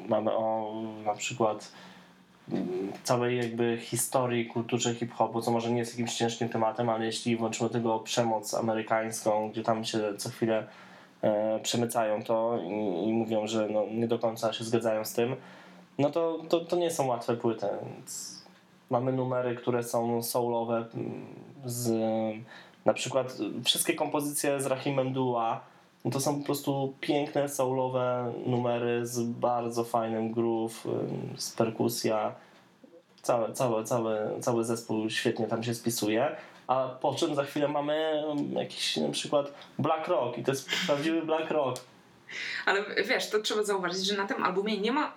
mamy 0.09 0.33
o 0.33 0.75
na 1.05 1.15
przykład 1.15 1.73
mm, 2.53 2.93
całej 3.05 3.37
jakby 3.39 3.79
historii, 3.81 4.47
kulturze 4.47 4.95
hip-hopu, 4.95 5.43
co 5.43 5.51
może 5.51 5.71
nie 5.71 5.79
jest 5.79 5.93
jakimś 5.93 6.15
ciężkim 6.15 6.49
tematem, 6.49 6.89
ale 6.89 7.05
jeśli 7.07 7.37
włączymy 7.37 7.69
do 7.69 7.73
tego 7.73 7.99
przemoc 7.99 8.55
amerykańską, 8.55 9.51
gdzie 9.51 9.63
tam 9.63 9.85
się 9.85 9.99
co 10.17 10.29
chwilę 10.29 10.67
e, 11.23 11.61
przemycają 11.63 12.23
to 12.23 12.59
i, 12.63 13.09
i 13.09 13.13
mówią, 13.13 13.47
że 13.47 13.69
no, 13.69 13.87
nie 13.93 14.09
do 14.09 14.19
końca 14.19 14.53
się 14.53 14.65
zgadzają 14.65 15.05
z 15.05 15.13
tym, 15.13 15.37
no 15.99 16.11
to, 16.11 16.39
to, 16.49 16.61
to 16.61 16.77
nie 16.77 16.91
są 16.91 17.07
łatwe 17.07 17.37
płyty. 17.37 17.67
Więc 17.95 18.40
mamy 18.91 19.13
numery, 19.13 19.57
które 19.57 19.83
są 19.83 20.23
soulowe 20.23 20.85
mm, 20.95 21.27
z 21.65 21.91
na 22.85 22.95
przykład 22.95 23.39
wszystkie 23.65 23.95
kompozycje 23.95 24.61
z 24.61 24.67
Rahimem 24.67 25.13
Dua 25.13 25.71
no 26.05 26.11
to 26.11 26.21
są 26.21 26.39
po 26.39 26.47
prostu 26.47 26.95
piękne 27.01 27.49
soulowe 27.49 28.33
numery 28.47 29.07
z 29.07 29.21
bardzo 29.21 29.85
fajnym 29.85 30.33
groove, 30.33 30.85
z 31.37 31.51
perkusja. 31.51 32.35
Cały, 33.23 33.53
cały, 33.53 33.85
cały, 33.85 34.19
cały 34.41 34.65
zespół 34.65 35.11
świetnie 35.11 35.47
tam 35.47 35.63
się 35.63 35.75
spisuje. 35.75 36.37
A 36.67 36.89
po 36.89 37.15
czym 37.15 37.35
za 37.35 37.45
chwilę 37.45 37.69
mamy 37.69 38.23
jakiś 38.53 38.97
na 38.97 39.09
przykład 39.09 39.53
Black 39.79 40.09
Rock 40.09 40.39
i 40.39 40.45
to 40.45 40.51
jest 40.51 40.69
prawdziwy 40.87 41.23
Black 41.23 41.51
Rock. 41.51 41.81
Ale 42.67 42.85
wiesz, 43.05 43.31
to 43.31 43.41
trzeba 43.41 43.63
zauważyć, 43.63 44.07
że 44.07 44.17
na 44.17 44.27
tym 44.27 44.45
albumie 44.45 44.79
nie 44.81 44.93
ma 44.93 45.13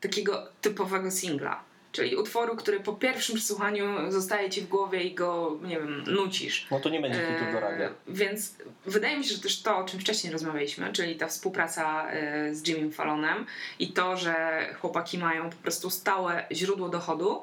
takiego 0.00 0.46
typowego 0.60 1.10
singla. 1.10 1.60
Czyli 1.92 2.16
utworu, 2.16 2.56
który 2.56 2.80
po 2.80 2.92
pierwszym 2.92 3.36
przesłuchaniu 3.36 4.10
zostaje 4.10 4.50
ci 4.50 4.60
w 4.60 4.68
głowie 4.68 5.02
i 5.02 5.14
go, 5.14 5.58
nie 5.62 5.76
wiem, 5.80 6.04
nucisz. 6.06 6.66
No 6.70 6.80
to 6.80 6.88
nie 6.88 7.00
będzie 7.00 7.18
hitu 7.20 7.52
do 7.52 7.60
radia. 7.60 7.86
E, 7.88 7.92
Więc 8.08 8.54
wydaje 8.86 9.18
mi 9.18 9.24
się, 9.24 9.34
że 9.34 9.42
też 9.42 9.62
to, 9.62 9.76
o 9.78 9.84
czym 9.84 10.00
wcześniej 10.00 10.32
rozmawialiśmy, 10.32 10.92
czyli 10.92 11.16
ta 11.16 11.26
współpraca 11.28 12.10
e, 12.10 12.54
z 12.54 12.68
Jimmy 12.68 12.92
Fallonem 12.92 13.46
i 13.78 13.92
to, 13.92 14.16
że 14.16 14.34
chłopaki 14.80 15.18
mają 15.18 15.50
po 15.50 15.56
prostu 15.56 15.90
stałe 15.90 16.46
źródło 16.52 16.88
dochodu, 16.88 17.42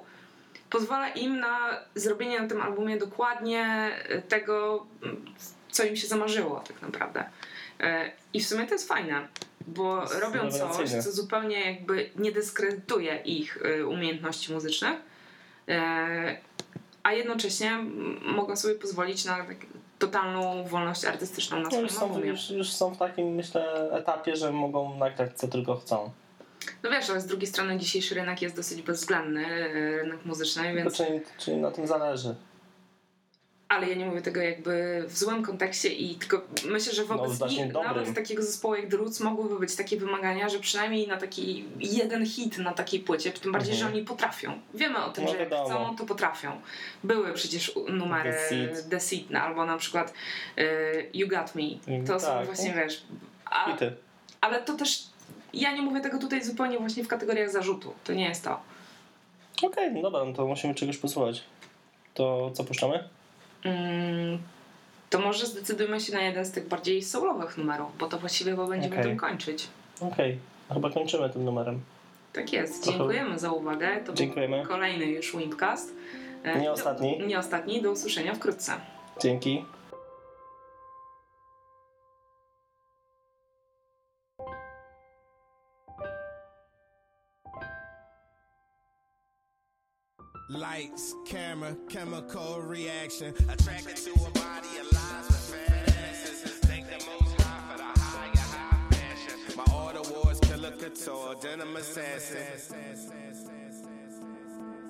pozwala 0.70 1.10
im 1.10 1.40
na 1.40 1.80
zrobienie 1.96 2.42
na 2.42 2.48
tym 2.48 2.62
albumie 2.62 2.98
dokładnie 2.98 3.66
e, 4.10 4.22
tego, 4.22 4.86
co 5.72 5.84
im 5.84 5.96
się 5.96 6.08
zamarzyło 6.08 6.64
tak 6.68 6.82
naprawdę. 6.82 7.24
E, 7.80 8.12
I 8.34 8.42
w 8.42 8.48
sumie 8.48 8.68
to 8.68 8.74
jest 8.74 8.88
fajne, 8.88 9.28
bo 9.68 10.06
robią 10.06 10.52
coś, 10.52 10.90
co 10.90 11.12
zupełnie 11.12 11.72
jakby 11.72 12.10
nie 12.16 12.32
dyskredytuje 12.32 13.16
ich 13.16 13.60
e, 13.64 13.86
umiejętności 13.86 14.54
muzycznych, 14.54 15.00
e, 15.68 16.38
a 17.04 17.14
jednocześnie 17.14 17.78
mogą 18.22 18.56
sobie 18.56 18.76
pozwolić 18.76 19.26
na 19.26 19.38
tak, 19.38 19.58
totalną 20.00 20.64
wolność 20.64 21.06
artystyczną 21.06 21.58
na 21.58 21.64
No 21.64 21.70
swoim 21.70 21.84
już, 21.84 21.94
są, 21.94 22.20
już, 22.20 22.50
już 22.50 22.74
są 22.74 22.94
w 22.94 22.98
takim, 22.98 23.28
myślę, 23.28 23.92
etapie, 23.92 24.36
że 24.36 24.52
mogą 24.52 24.98
nagrać 24.98 25.32
co 25.36 25.48
tylko 25.48 25.76
chcą. 25.76 26.12
No 26.84 26.90
wiesz, 26.90 27.10
ale 27.10 27.22
z 27.22 27.26
drugiej 27.26 27.48
strony 27.48 27.78
dzisiejszy 27.78 28.16
rynek 28.16 28.42
jest 28.42 28.56
dosyć 28.56 28.82
bezwzględny, 28.82 29.46
e, 29.46 29.74
rynek 30.04 30.26
muzyczny, 30.26 30.76
więc... 30.76 30.98
czyli, 30.98 31.22
czyli 31.38 31.58
na 31.58 31.72
tym 31.72 31.88
zależy. 31.88 32.36
Ale 33.70 33.90
ja 33.90 33.96
nie 33.96 34.06
mówię 34.06 34.22
tego 34.22 34.42
jakby 34.42 35.04
w 35.08 35.18
złym 35.18 35.44
kontekście 35.44 35.90
i 35.94 36.16
tylko 36.16 36.42
myślę, 36.66 36.94
że 36.94 37.06
wobec 37.06 37.40
No, 37.40 37.48
nich, 37.48 37.72
dobrym. 37.72 37.94
nawet 37.96 38.16
takiego 38.16 38.44
zespołu 38.44 38.76
jak 38.76 38.94
Roots 38.94 39.20
mogłyby 39.20 39.60
być 39.60 39.76
takie 39.76 39.98
wymagania, 39.98 40.50
że 40.50 40.60
przynajmniej 40.60 41.08
na 41.08 41.18
taki 41.18 41.66
jeden 41.80 42.26
hit 42.26 42.58
na 42.58 42.74
takiej 42.74 43.00
płycie, 43.00 43.32
tym 43.32 43.52
bardziej, 43.52 43.74
Mhm. 43.74 43.92
że 43.92 43.96
oni 43.98 44.06
potrafią. 44.06 44.60
Wiemy 44.74 45.04
o 45.06 45.10
tym, 45.10 45.24
No 45.24 45.32
że 45.32 45.38
jak 45.38 45.50
wiadomo. 45.50 45.86
chcą, 45.86 45.96
to 45.96 46.06
potrafią. 46.06 46.62
Były 47.04 47.34
przecież 47.34 47.72
numery 47.90 48.32
The 48.34 48.40
Seed. 48.50 48.90
The 48.90 49.00
Seed, 49.00 49.30
no, 49.30 49.40
albo 49.40 49.66
na 49.66 49.78
przykład 49.78 50.14
y, 50.60 51.10
You 51.14 51.28
Got 51.28 51.56
Me. 51.56 52.04
To 52.08 52.20
są 52.20 52.28
tak. 52.28 52.46
właśnie, 52.46 52.74
wiesz... 52.74 53.04
A, 53.46 53.72
I 53.72 53.78
ty. 53.78 53.94
ale 54.42 54.62
to 54.62 54.74
też... 54.74 55.04
Ja 55.54 55.72
nie 55.76 55.82
mówię 55.82 56.02
tego 56.02 56.18
tutaj 56.20 56.44
zupełnie 56.44 56.80
właśnie 56.80 57.04
w 57.04 57.08
kategoriach 57.08 57.50
zarzutu. 57.52 57.94
To 58.04 58.14
nie 58.14 58.26
jest 58.30 58.44
to. 58.44 58.60
Okej, 59.64 59.92
no 59.94 60.02
dobra, 60.02 60.26
no 60.26 60.34
to 60.34 60.46
musimy 60.48 60.76
czegoś 60.76 60.98
posłuchać. 60.98 61.44
To 62.14 62.52
co 62.54 62.64
puszczamy? 62.64 63.10
Mm, 63.66 64.38
to 65.10 65.20
może 65.20 65.46
zdecydujmy 65.46 66.00
się 66.00 66.14
na 66.14 66.22
jeden 66.22 66.46
z 66.46 66.52
tych 66.52 66.68
bardziej 66.68 67.04
soulowych 67.04 67.58
numerów, 67.58 67.98
bo 68.00 68.08
to 68.08 68.18
właściwie 68.20 68.52
chyba 68.52 68.68
będziemy 68.68 68.96
Okej. 68.96 69.06
tym 69.08 69.18
kończyć. 69.18 69.68
Okej, 70.02 70.38
chyba 70.74 70.90
kończymy 70.90 71.30
tym 71.30 71.46
numerem. 71.46 71.80
Tak 72.34 72.54
jest. 72.54 72.84
Trochę- 72.84 72.98
Dziękujemy 72.98 73.40
za 73.40 73.52
uwagę. 73.52 73.98
To 74.06 74.14
Dziękujemy. 74.14 74.58
był 74.58 74.68
kolejny 74.68 75.06
już 75.06 75.38
Wimpcast. 75.38 75.94
E, 76.44 76.60
Nie 76.60 76.72
ostatni. 76.72 77.20
Nie 77.28 77.40
ostatni. 77.40 77.82
Do 77.82 77.92
usłyszenia 77.92 78.36
wkrótce. 78.36 78.72
Dzięki. 79.22 79.66
Lights, 90.48 91.16
camera, 91.26 91.76
chemical 91.90 92.62
reaction. 92.62 93.34
Attracted 93.50 93.96
to 93.98 94.12
a 94.12 94.30
body 94.30 94.68
alive 94.80 95.26
with 95.26 95.38
fantasies. 95.38 96.60
Thank 96.60 96.86
the 96.86 97.04
most 97.04 97.42
high 97.42 97.72
for 97.72 97.78
the 97.80 98.00
higher 98.00 98.38
high 98.38 98.90
fashion. 98.92 99.58
My 99.58 99.66
order 99.74 100.02
was 100.02 100.40
killer 100.42 100.70
couture, 100.70 101.34
denim 101.42 101.76
assassin. 101.76 102.44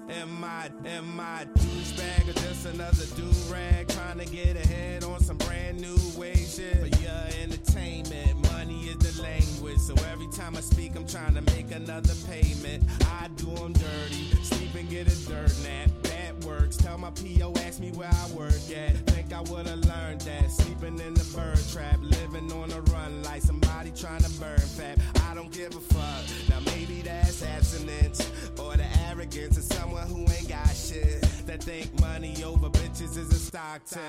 Am 0.09 0.43
I, 0.43 0.69
am 0.85 1.19
I 1.19 1.47
douchebag 1.55 2.29
or 2.29 2.33
just 2.33 2.67
another 2.67 3.05
do-rag 3.15 3.87
trying 3.87 4.19
to 4.19 4.25
get 4.25 4.55
ahead 4.55 5.03
on 5.03 5.19
some 5.19 5.37
brand 5.37 5.81
new 5.81 5.97
wave 6.15 6.37
shit? 6.37 6.77
For 6.77 7.01
your 7.01 7.41
entertainment, 7.41 8.51
money 8.51 8.83
is 8.83 8.97
the 8.97 9.21
language. 9.23 9.79
So 9.79 9.95
every 10.11 10.27
time 10.27 10.55
I 10.55 10.61
speak, 10.61 10.95
I'm 10.95 11.07
trying 11.07 11.33
to 11.33 11.41
make 11.41 11.71
another 11.71 12.13
payment. 12.27 12.83
I 13.19 13.29
do 13.35 13.47
them 13.55 13.73
dirty, 13.73 14.29
sleep 14.43 14.75
and 14.75 14.89
get 14.89 15.07
a 15.07 15.27
dirt 15.27 15.51
nap. 15.63 16.14
That 16.45 16.61
works. 16.61 16.77
Tell 16.77 16.97
my 16.97 17.11
PO, 17.11 17.53
ask 17.65 17.79
me 17.79 17.91
where 17.91 18.09
I 18.09 18.31
work 18.31 18.51
at. 18.75 18.95
Think 19.07 19.33
I 19.33 19.41
would've 19.41 19.85
learned 19.85 20.21
that. 20.21 20.51
Sleeping 20.51 20.99
in 20.99 21.13
the 21.13 21.23
bird 21.35 21.59
trap, 21.71 21.99
living 22.01 22.51
on 22.51 22.71
a 22.71 22.81
run 22.93 23.23
like 23.23 23.41
somebody 23.41 23.91
trying 23.91 24.21
to 24.21 24.29
burn 24.39 24.59
fat. 24.59 24.99
I 25.29 25.33
don't 25.33 25.51
give 25.51 25.75
a 25.75 25.79
fuck. 25.79 26.49
Now 26.49 26.59
maybe 26.71 27.01
that's 27.01 27.43
abstinence 27.43 28.29
or 28.59 28.75
the 28.75 28.87
arrogance 29.07 29.57
of 29.57 29.63
someone 29.63 30.07
who 30.07 30.21
ain't 30.21 30.49
got 30.49 30.67
shit. 30.69 31.21
That 31.45 31.63
think 31.63 31.99
money 31.99 32.43
over 32.43 32.69
bitches 32.69 33.17
is 33.17 33.29
a 33.29 33.39
stock 33.39 33.85
tip. 33.85 34.01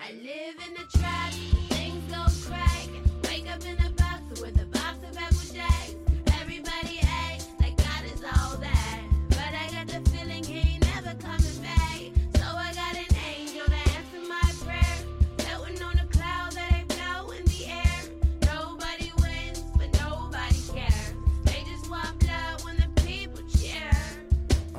I 0.00 0.12
live 0.12 0.56
in 0.66 0.74
the 0.74 0.98
trap, 0.98 1.32
things 1.70 2.04
go 2.12 2.24
crack. 2.48 2.88
Wake 3.28 3.50
up 3.50 3.64
in 3.66 3.78
a 3.84 4.03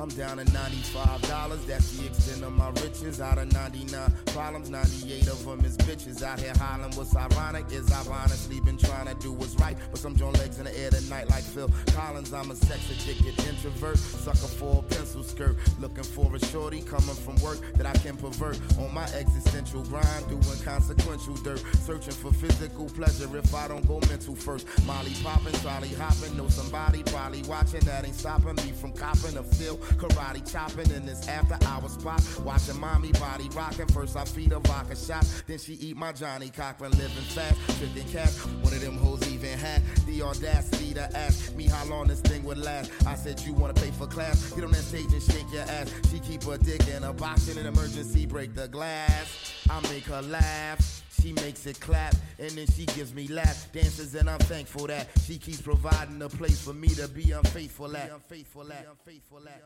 I'm 0.06 0.12
down 0.14 0.36
to 0.36 0.44
$95. 0.44 1.66
That's 1.66 1.98
the 1.98 2.06
extent 2.06 2.44
of 2.44 2.52
my 2.52 2.68
riches. 2.80 3.20
Out 3.20 3.38
of 3.38 3.52
99 3.52 4.12
problems, 4.26 4.70
98 4.70 5.26
of 5.26 5.44
them 5.44 5.64
is 5.64 5.76
bitches. 5.78 6.22
Out 6.22 6.38
here 6.38 6.52
hollering. 6.58 6.94
What's 6.94 7.16
ironic 7.16 7.72
is 7.72 7.90
I've 7.90 8.08
honestly 8.08 8.60
been 8.60 8.78
trying 8.78 9.06
to 9.06 9.14
do 9.14 9.32
what's 9.32 9.56
right. 9.56 9.76
But 9.90 9.98
some 9.98 10.14
joint 10.14 10.38
legs 10.38 10.60
in 10.60 10.66
the 10.66 10.78
air 10.78 10.90
tonight 10.90 11.28
like 11.30 11.42
Phil 11.42 11.68
Collins. 11.86 12.32
I'm 12.32 12.52
a 12.52 12.54
sex 12.54 12.88
addicted 12.88 13.36
introvert. 13.48 13.98
Sucker 13.98 14.36
for 14.36 14.78
a 14.78 14.82
pencil 14.94 15.24
skirt. 15.24 15.56
Looking 15.80 16.04
for 16.04 16.32
a 16.36 16.38
shorty 16.38 16.82
coming 16.82 17.16
from 17.16 17.34
work 17.42 17.58
that 17.74 17.86
I 17.86 17.94
can 17.94 18.16
pervert. 18.16 18.60
On 18.78 18.94
my 18.94 19.06
existential 19.06 19.82
grind, 19.82 20.28
doing 20.28 20.60
consequential 20.64 21.34
dirt. 21.34 21.64
Searching 21.80 22.14
for 22.14 22.32
physical 22.32 22.86
pleasure 22.90 23.36
if 23.36 23.52
I 23.52 23.66
don't 23.66 23.84
go 23.88 23.98
mental 24.08 24.36
first. 24.36 24.68
Molly 24.86 25.14
popping, 25.24 25.52
trolley 25.62 25.88
hopping. 25.98 26.36
Know 26.36 26.46
somebody 26.48 27.02
probably 27.06 27.42
watching 27.48 27.80
that 27.80 28.04
ain't 28.04 28.14
stopping 28.14 28.54
me 28.54 28.70
from 28.70 28.92
copping. 28.92 29.36
I'm 29.36 29.50
still 29.50 29.80
karate 29.96 30.50
chopping 30.50 30.90
in 30.90 31.06
this 31.06 31.26
after 31.28 31.58
hours 31.66 31.92
spot. 31.92 32.22
Watching 32.44 32.78
mommy 32.80 33.12
body 33.12 33.48
rocking. 33.54 33.86
First 33.88 34.16
I 34.16 34.24
feed 34.24 34.52
her 34.52 34.60
vodka 34.60 34.96
shot, 34.96 35.26
then 35.46 35.58
she 35.58 35.74
eat 35.74 35.96
my 35.96 36.12
Johnny 36.12 36.50
Cochran 36.50 36.92
living 36.92 37.08
fast. 37.08 37.56
Tricking 37.78 38.08
cash, 38.12 38.36
one 38.62 38.72
of 38.72 38.80
them 38.80 38.96
hoes 38.98 39.26
even 39.32 39.58
had 39.58 39.82
the 40.06 40.22
audacity 40.22 40.94
to 40.94 41.16
ask 41.16 41.54
me 41.54 41.64
how 41.64 41.84
long 41.86 42.08
this 42.08 42.20
thing 42.20 42.44
would 42.44 42.58
last. 42.58 42.90
I 43.06 43.14
said, 43.14 43.40
You 43.40 43.52
wanna 43.52 43.74
pay 43.74 43.90
for 43.90 44.06
class? 44.06 44.52
Get 44.52 44.64
on 44.64 44.70
that 44.72 44.82
stage 44.82 45.12
and 45.12 45.22
shake 45.22 45.50
your 45.52 45.62
ass. 45.62 45.92
She 46.10 46.20
keep 46.20 46.42
her 46.44 46.58
dick 46.58 46.86
in 46.88 47.04
a 47.04 47.12
box 47.12 47.48
in 47.48 47.58
an 47.58 47.66
emergency, 47.66 48.26
break 48.26 48.54
the 48.54 48.68
glass. 48.68 49.52
I 49.68 49.80
make 49.88 50.04
her 50.04 50.22
laugh. 50.22 50.95
She 51.26 51.32
makes 51.32 51.66
it 51.66 51.80
clap 51.80 52.14
and 52.38 52.52
then 52.52 52.68
she 52.68 52.86
gives 52.86 53.12
me 53.12 53.26
lap 53.26 53.56
dances 53.72 54.14
and 54.14 54.30
I'm 54.30 54.38
thankful 54.38 54.86
that 54.86 55.08
she 55.24 55.38
keeps 55.38 55.60
providing 55.60 56.22
a 56.22 56.28
place 56.28 56.60
for 56.60 56.72
me 56.72 56.86
to 56.90 57.08
be 57.08 57.32
unfaithful 57.32 57.96
at. 57.96 58.12
Unfaithful 58.12 58.72
at. 58.72 58.86
Unfaithful 58.88 59.42
at. 59.48 59.60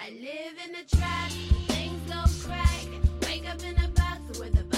I 0.00 0.08
live 0.12 0.54
in 0.64 0.72
the 0.72 0.96
trap, 0.96 1.30
things 1.68 2.00
go 2.10 2.48
crack. 2.48 2.86
Wake 3.24 3.46
up 3.46 3.62
in 3.62 3.76
a 3.84 3.88
box 3.88 4.38
with 4.38 4.58
a. 4.58 4.75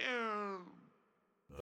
you. 0.00 0.79